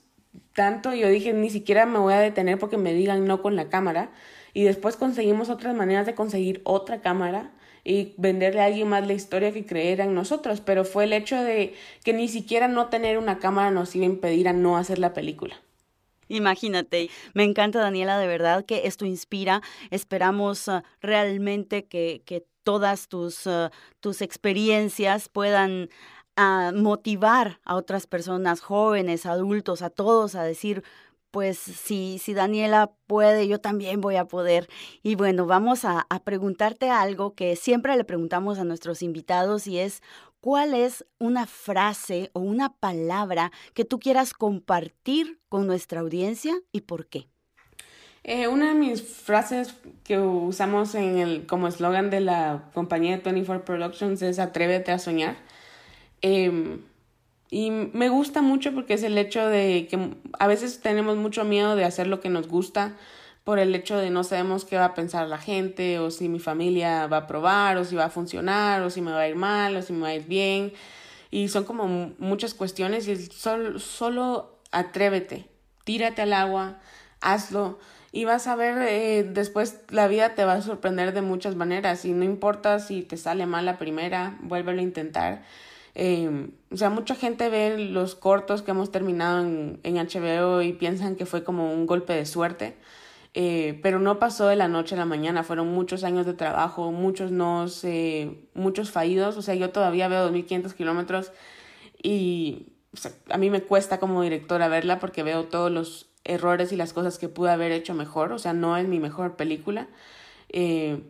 tanto, 0.57 0.93
yo 0.95 1.09
dije, 1.09 1.33
ni 1.33 1.51
siquiera 1.51 1.87
me 1.87 2.01
voy 2.01 2.15
a 2.15 2.19
detener 2.19 2.59
porque 2.59 2.79
me 2.79 2.95
digan 2.95 3.27
no 3.27 3.43
con 3.43 3.55
la 3.55 3.69
cámara 3.69 4.11
y 4.55 4.65
después 4.65 4.97
conseguimos 4.97 5.51
otras 5.51 5.77
maneras 5.77 6.07
de 6.07 6.15
conseguir 6.15 6.63
otra 6.65 7.03
cámara 7.03 7.53
y 7.85 8.15
venderle 8.17 8.63
a 8.63 8.65
alguien 8.65 8.89
más 8.89 9.07
la 9.07 9.13
historia 9.13 9.53
que 9.53 9.67
creer 9.67 10.01
en 10.01 10.15
nosotros, 10.15 10.61
pero 10.61 10.85
fue 10.85 11.05
el 11.05 11.13
hecho 11.13 11.37
de 11.41 11.75
que 12.03 12.15
ni 12.15 12.27
siquiera 12.27 12.67
no 12.67 12.87
tener 12.89 13.19
una 13.19 13.39
cámara 13.39 13.71
nos 13.71 13.95
iba 13.95 14.07
a 14.07 14.09
impedir 14.09 14.49
a 14.49 14.55
no 14.55 14.77
hacer 14.79 14.99
la 14.99 15.13
película. 15.13 15.61
Imagínate, 16.29 17.11
me 17.35 17.45
encanta 17.45 17.79
Daniela, 17.79 18.19
de 18.19 18.27
verdad 18.27 18.65
que 18.65 18.87
esto 18.87 19.05
inspira. 19.05 19.63
Esperamos 19.91 20.69
ah, 20.69 20.83
realmente 21.01 21.85
que, 21.85 22.23
que 22.25 22.45
todas 22.65 23.07
tus, 23.07 23.47
ah, 23.47 23.71
tus 24.01 24.23
experiencias 24.23 25.29
puedan 25.29 25.89
ah, 26.37 26.73
motivar 26.75 27.61
a 27.65 27.77
otras 27.77 28.07
personas, 28.07 28.61
jóvenes, 28.61 29.27
adultos, 29.27 29.83
a 29.83 29.91
todos, 29.91 30.35
a 30.35 30.43
decir, 30.45 30.83
pues 31.37 31.59
si, 31.59 32.19
si 32.19 32.33
Daniela 32.33 32.93
puede, 33.07 33.47
yo 33.47 33.61
también 33.61 34.01
voy 34.01 34.17
a 34.17 34.25
poder. 34.25 34.69
Y 35.03 35.17
bueno, 35.17 35.45
vamos 35.45 35.85
a, 35.85 36.07
preguntarte 36.25 36.89
algo 36.89 37.35
que 37.35 37.57
siempre 37.57 37.95
le 37.95 38.05
preguntamos 38.05 38.59
a 38.59 38.65
nuestros 38.65 39.03
invitados 39.03 39.67
y 39.67 39.79
es, 39.79 40.03
¿cuál 40.41 40.73
es 40.73 41.05
una 41.19 41.47
frase 41.47 42.31
o 42.33 42.41
una 42.41 42.73
palabra 42.73 43.53
que 43.75 43.85
tú 43.85 43.99
quieras 43.99 44.33
compartir 44.33 45.39
con 45.51 45.67
nuestra 45.67 46.01
audiencia 46.01 46.55
y 46.73 46.81
por 46.81 47.07
qué? 47.07 47.29
Eh, 48.25 48.49
una 48.49 48.69
de 48.69 48.75
mis 48.75 49.03
frases 49.03 49.75
que 50.05 50.19
usamos 50.19 50.95
en 50.95 51.19
el, 51.19 51.47
como 51.47 51.69
eslogan 51.69 52.09
de 52.09 52.21
la 52.21 52.71
compañía 52.73 53.21
24 53.23 53.65
Productions 53.65 54.23
es 54.23 54.39
Atrévete 54.39 54.91
a 54.91 54.99
soñar. 54.99 55.37
Em, 56.23 56.81
y 57.51 57.71
me 57.71 58.09
gusta 58.09 58.43
mucho 58.43 58.73
porque 58.75 58.95
es 58.95 59.03
el 59.03 59.17
hecho 59.19 59.47
de 59.47 59.87
que 59.89 60.15
a 60.39 60.47
veces 60.47 60.81
tenemos 60.81 61.17
mucho 61.17 61.45
miedo 61.45 61.77
de 61.77 61.85
hacer 61.85 62.07
lo 62.07 62.21
que 62.21 62.29
nos 62.29 62.49
gusta 62.49 62.97
por 63.45 63.61
el 63.61 63.75
hecho 63.77 63.97
de 63.97 64.11
no 64.11 64.25
sabemos 64.25 64.65
qué 64.65 64.77
va 64.77 64.87
a 64.87 64.95
pensar 64.95 65.29
la 65.29 65.39
gente 65.39 66.01
o 66.01 66.11
si 66.11 66.29
mi 66.29 66.41
familia 66.41 67.07
va 67.07 67.19
a 67.19 67.27
probar 67.29 67.77
o 67.77 67.85
si 67.85 67.95
va 67.95 68.07
a 68.07 68.11
funcionar 68.11 68.83
o 68.83 68.91
si 68.91 69.01
me 69.01 69.13
va 69.13 69.21
a 69.21 69.29
ir 69.29 69.37
mal 69.37 69.77
o 69.77 69.83
si 69.83 69.93
me 69.93 70.01
va 70.01 70.09
a 70.09 70.15
ir 70.15 70.27
bien. 70.27 70.73
Y 71.31 71.49
son 71.49 71.65
como 71.65 72.13
muchas 72.19 72.55
cuestiones 72.55 73.07
y 73.07 73.17
solo, 73.17 73.79
solo 73.79 74.59
atrévete, 74.73 75.47
tírate 75.85 76.23
al 76.23 76.33
agua, 76.33 76.79
hazlo 77.21 77.79
y 78.11 78.25
vas 78.25 78.47
a 78.47 78.57
ver 78.57 78.79
eh, 78.79 79.25
después 79.25 79.81
la 79.91 80.09
vida 80.09 80.35
te 80.35 80.45
va 80.45 80.55
a 80.55 80.63
sorprender 80.63 81.13
de 81.13 81.23
muchas 81.23 81.55
maneras 81.55 82.05
y 82.05 82.13
no 82.13 82.25
importa 82.25 82.81
si 82.81 83.03
te 83.03 83.17
sale 83.17 83.47
mal 83.47 83.67
la 83.67 83.79
primera, 83.79 84.39
vuélvelo 84.41 84.81
a 84.81 84.83
intentar 84.83 85.45
eh, 85.97 86.51
o 86.71 86.77
sea, 86.77 86.91
mucha 86.91 87.15
gente 87.15 87.49
ve 87.49 87.79
los 87.79 88.15
cortos 88.15 88.63
que 88.63 88.71
hemos 88.71 88.93
terminado 88.93 89.41
en, 89.41 89.81
en 89.83 89.95
HBO 89.97 90.61
y 90.61 90.75
piensan 90.75 91.17
que 91.17 91.25
fue 91.25 91.43
como 91.43 91.73
un 91.73 91.87
golpe 91.87 92.13
de 92.13 92.27
suerte. 92.27 92.77
Eh, 93.39 93.79
pero 93.83 93.99
no 93.99 94.19
pasó 94.19 94.47
de 94.49 94.57
la 94.57 94.67
noche 94.67 94.95
a 94.95 94.99
la 94.99 95.05
mañana, 95.05 95.43
fueron 95.43 95.69
muchos 95.69 96.05
años 96.05 96.25
de 96.25 96.33
trabajo, 96.33 96.91
muchos 96.91 97.33
no, 97.33 97.67
eh, 97.83 98.49
muchos 98.55 98.91
fallidos, 98.91 99.37
o 99.37 99.43
sea, 99.43 99.55
yo 99.55 99.71
todavía 99.71 100.09
veo 100.09 100.31
2.500 100.31 100.73
kilómetros 100.73 101.33
y 102.03 102.73
a 103.29 103.37
mí 103.37 103.51
me 103.51 103.63
cuesta 103.63 104.01
como 104.01 104.23
directora 104.23 104.69
verla 104.69 105.01
porque 105.01 105.23
veo 105.23 105.45
todos 105.45 105.71
los 105.71 106.09
errores 106.25 106.73
y 106.73 106.77
las 106.77 106.95
cosas 106.95 107.19
que 107.19 107.29
pude 107.29 107.51
haber 107.51 107.73
hecho 107.73 107.93
mejor, 107.93 108.33
o 108.33 108.39
sea, 108.39 108.55
no 108.55 108.79
es 108.79 108.89
mi 108.89 109.01
mejor 109.01 109.37
película, 109.37 109.89
eh, 110.49 111.03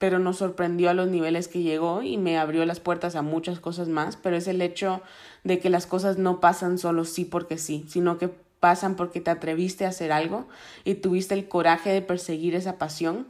pero 0.00 0.18
nos 0.18 0.38
sorprendió 0.38 0.88
a 0.88 0.94
los 0.94 1.08
niveles 1.08 1.46
que 1.46 1.60
llegó 1.60 2.02
y 2.02 2.16
me 2.16 2.38
abrió 2.38 2.64
las 2.64 2.80
puertas 2.80 3.16
a 3.16 3.22
muchas 3.22 3.60
cosas 3.60 3.88
más, 3.88 4.16
pero 4.16 4.34
es 4.34 4.48
el 4.48 4.62
hecho 4.62 5.02
de 5.44 5.58
que 5.58 5.68
las 5.68 5.86
cosas 5.86 6.16
no 6.16 6.40
pasan 6.40 6.78
solo 6.78 7.04
sí 7.04 7.26
porque 7.26 7.58
sí, 7.58 7.84
sino 7.86 8.16
que 8.16 8.30
pasan 8.60 8.96
porque 8.96 9.20
te 9.20 9.30
atreviste 9.30 9.84
a 9.84 9.90
hacer 9.90 10.10
algo 10.10 10.48
y 10.84 10.94
tuviste 10.94 11.34
el 11.34 11.48
coraje 11.48 11.92
de 11.92 12.00
perseguir 12.00 12.54
esa 12.54 12.78
pasión. 12.78 13.26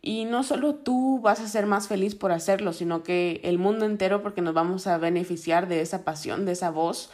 Y 0.00 0.24
no 0.24 0.42
solo 0.42 0.76
tú 0.76 1.20
vas 1.20 1.40
a 1.40 1.48
ser 1.48 1.66
más 1.66 1.86
feliz 1.86 2.14
por 2.14 2.32
hacerlo, 2.32 2.72
sino 2.72 3.02
que 3.02 3.42
el 3.44 3.58
mundo 3.58 3.84
entero 3.84 4.22
porque 4.22 4.40
nos 4.40 4.54
vamos 4.54 4.86
a 4.86 4.96
beneficiar 4.96 5.68
de 5.68 5.82
esa 5.82 6.02
pasión, 6.02 6.46
de 6.46 6.52
esa 6.52 6.70
voz, 6.70 7.10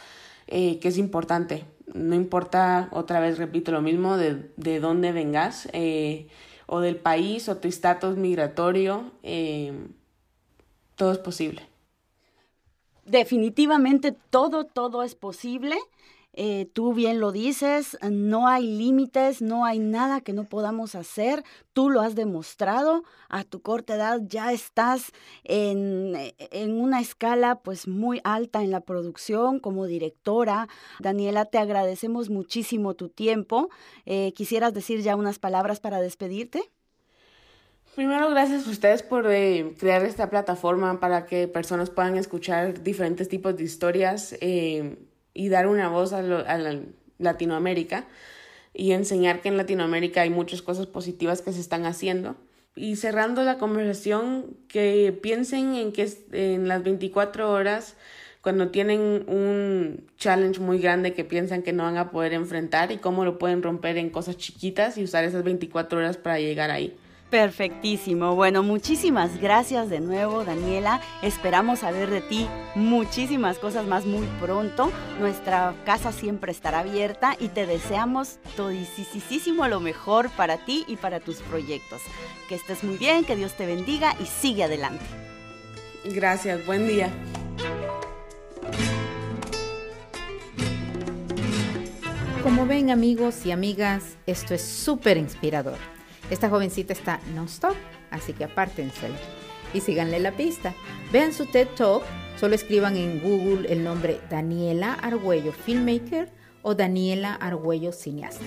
eh, 0.47 0.79
que 0.79 0.87
es 0.87 0.97
importante. 0.97 1.65
No 1.93 2.15
importa, 2.15 2.87
otra 2.91 3.19
vez 3.19 3.37
repito 3.37 3.73
lo 3.73 3.81
mismo, 3.81 4.15
de, 4.15 4.49
de 4.55 4.79
dónde 4.79 5.11
vengas. 5.11 5.67
Eh, 5.73 6.29
o 6.65 6.79
del 6.79 6.95
país 6.95 7.49
o 7.49 7.57
tu 7.57 7.67
estatus 7.67 8.17
migratorio, 8.17 9.11
eh, 9.23 9.73
todo 10.95 11.11
es 11.11 11.17
posible. 11.17 11.61
Definitivamente 13.05 14.15
todo, 14.29 14.65
todo 14.65 15.03
es 15.03 15.15
posible. 15.15 15.77
Eh, 16.35 16.67
tú 16.73 16.93
bien 16.93 17.19
lo 17.19 17.31
dices, 17.31 17.97
no 18.09 18.47
hay 18.47 18.65
límites, 18.65 19.41
no 19.41 19.65
hay 19.65 19.77
nada 19.77 20.21
que 20.21 20.33
no 20.33 20.45
podamos 20.45 20.95
hacer. 20.95 21.43
Tú 21.73 21.89
lo 21.89 22.01
has 22.01 22.15
demostrado. 22.15 23.03
A 23.29 23.43
tu 23.43 23.61
corta 23.61 23.95
edad 23.95 24.19
ya 24.25 24.51
estás 24.51 25.11
en, 25.43 26.13
en, 26.37 26.79
una 26.79 26.99
escala 26.99 27.61
pues 27.61 27.87
muy 27.87 28.19
alta 28.23 28.63
en 28.63 28.71
la 28.71 28.81
producción 28.81 29.59
como 29.59 29.85
directora. 29.85 30.67
Daniela, 30.99 31.45
te 31.45 31.59
agradecemos 31.59 32.29
muchísimo 32.29 32.95
tu 32.95 33.09
tiempo. 33.09 33.69
Eh, 34.05 34.33
¿Quisieras 34.35 34.73
decir 34.73 35.01
ya 35.01 35.15
unas 35.15 35.39
palabras 35.39 35.79
para 35.79 36.01
despedirte? 36.01 36.71
Primero, 37.95 38.27
gracias 38.31 38.67
a 38.67 38.71
ustedes 38.71 39.03
por 39.03 39.27
eh, 39.31 39.75
crear 39.77 40.03
esta 40.03 40.31
plataforma 40.31 40.99
para 40.99 41.27
que 41.27 41.47
personas 41.47 41.91
puedan 41.91 42.17
escuchar 42.17 42.81
diferentes 42.81 43.29
tipos 43.29 43.55
de 43.55 43.63
historias 43.63 44.35
y 45.33 45.49
dar 45.49 45.67
una 45.67 45.89
voz 45.89 46.13
a, 46.13 46.21
la 46.21 46.79
Latinoamérica 47.19 48.05
y 48.73 48.91
enseñar 48.91 49.41
que 49.41 49.49
en 49.49 49.57
Latinoamérica 49.57 50.21
hay 50.21 50.29
muchas 50.29 50.61
cosas 50.61 50.87
positivas 50.87 51.41
que 51.41 51.51
se 51.51 51.59
están 51.59 51.85
haciendo. 51.85 52.35
Y 52.75 52.95
cerrando 52.95 53.43
la 53.43 53.59
conversación, 53.59 54.57
que 54.67 55.17
piensen 55.21 55.75
en 55.75 55.91
que 55.91 56.11
en 56.31 56.67
las 56.67 56.83
24 56.83 57.51
horas, 57.51 57.95
cuando 58.41 58.69
tienen 58.69 59.25
un 59.27 60.07
challenge 60.17 60.59
muy 60.59 60.79
grande 60.79 61.13
que 61.13 61.23
piensan 61.23 61.61
que 61.61 61.71
no 61.71 61.83
van 61.83 61.97
a 61.97 62.09
poder 62.09 62.33
enfrentar 62.33 62.91
y 62.91 62.97
cómo 62.97 63.25
lo 63.25 63.37
pueden 63.37 63.61
romper 63.61 63.97
en 63.97 64.09
cosas 64.09 64.37
chiquitas 64.37 64.97
y 64.97 65.03
usar 65.03 65.23
esas 65.23 65.43
24 65.43 65.99
horas 65.99 66.17
para 66.17 66.39
llegar 66.39 66.71
ahí. 66.71 66.95
Perfectísimo. 67.33 68.35
Bueno, 68.35 68.61
muchísimas 68.61 69.41
gracias 69.41 69.89
de 69.89 69.99
nuevo, 69.99 70.43
Daniela. 70.43 71.01
Esperamos 71.23 71.79
saber 71.79 72.11
de 72.11 72.21
ti 72.21 72.47
muchísimas 72.75 73.57
cosas 73.57 73.87
más 73.87 74.05
muy 74.05 74.27
pronto. 74.39 74.91
Nuestra 75.19 75.73
casa 75.83 76.11
siempre 76.11 76.51
estará 76.51 76.81
abierta 76.81 77.35
y 77.39 77.47
te 77.47 77.65
deseamos 77.65 78.37
todisísimo 78.55 79.67
lo 79.67 79.79
mejor 79.79 80.29
para 80.29 80.57
ti 80.63 80.85
y 80.87 80.95
para 80.95 81.19
tus 81.19 81.37
proyectos. 81.37 82.03
Que 82.49 82.53
estés 82.53 82.83
muy 82.83 82.97
bien, 82.97 83.25
que 83.25 83.35
Dios 83.35 83.53
te 83.53 83.65
bendiga 83.65 84.15
y 84.21 84.27
sigue 84.27 84.65
adelante. 84.65 85.03
Gracias, 86.05 86.63
buen 86.67 86.87
día. 86.87 87.11
Como 92.43 92.67
ven 92.67 92.91
amigos 92.91 93.43
y 93.47 93.51
amigas, 93.51 94.17
esto 94.27 94.53
es 94.53 94.61
súper 94.61 95.17
inspirador. 95.17 95.79
Esta 96.29 96.49
jovencita 96.49 96.93
está 96.93 97.19
non-stop, 97.35 97.75
así 98.11 98.33
que 98.33 98.45
apártense 98.45 99.07
y 99.73 99.81
síganle 99.81 100.19
la 100.19 100.31
pista. 100.31 100.73
Vean 101.11 101.33
su 101.33 101.45
TED 101.45 101.67
Talk, 101.75 102.03
solo 102.39 102.55
escriban 102.55 102.95
en 102.95 103.21
Google 103.21 103.71
el 103.71 103.83
nombre 103.83 104.19
Daniela 104.29 104.93
Argüello 104.93 105.51
Filmmaker 105.51 106.31
o 106.61 106.75
Daniela 106.75 107.35
Argüello 107.35 107.91
Cineasta. 107.91 108.45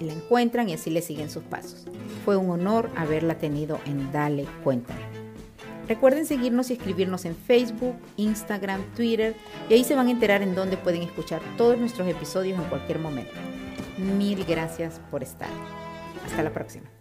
Y 0.00 0.04
la 0.04 0.12
encuentran 0.12 0.68
y 0.68 0.74
así 0.74 0.90
le 0.90 1.02
siguen 1.02 1.28
sus 1.30 1.42
pasos. 1.42 1.86
Fue 2.24 2.36
un 2.36 2.50
honor 2.50 2.88
haberla 2.96 3.38
tenido 3.38 3.80
en 3.84 4.12
Dale 4.12 4.46
Cuéntame. 4.62 5.00
Recuerden 5.88 6.26
seguirnos 6.26 6.70
y 6.70 6.74
escribirnos 6.74 7.24
en 7.24 7.34
Facebook, 7.34 7.96
Instagram, 8.16 8.82
Twitter 8.94 9.34
y 9.70 9.74
ahí 9.74 9.84
se 9.84 9.96
van 9.96 10.08
a 10.08 10.10
enterar 10.10 10.42
en 10.42 10.54
dónde 10.54 10.76
pueden 10.76 11.02
escuchar 11.02 11.40
todos 11.56 11.78
nuestros 11.78 12.06
episodios 12.06 12.58
en 12.58 12.68
cualquier 12.68 12.98
momento. 12.98 13.32
Mil 13.96 14.44
gracias 14.44 15.00
por 15.10 15.22
estar. 15.22 15.48
Hasta 16.26 16.42
la 16.42 16.52
próxima. 16.52 16.97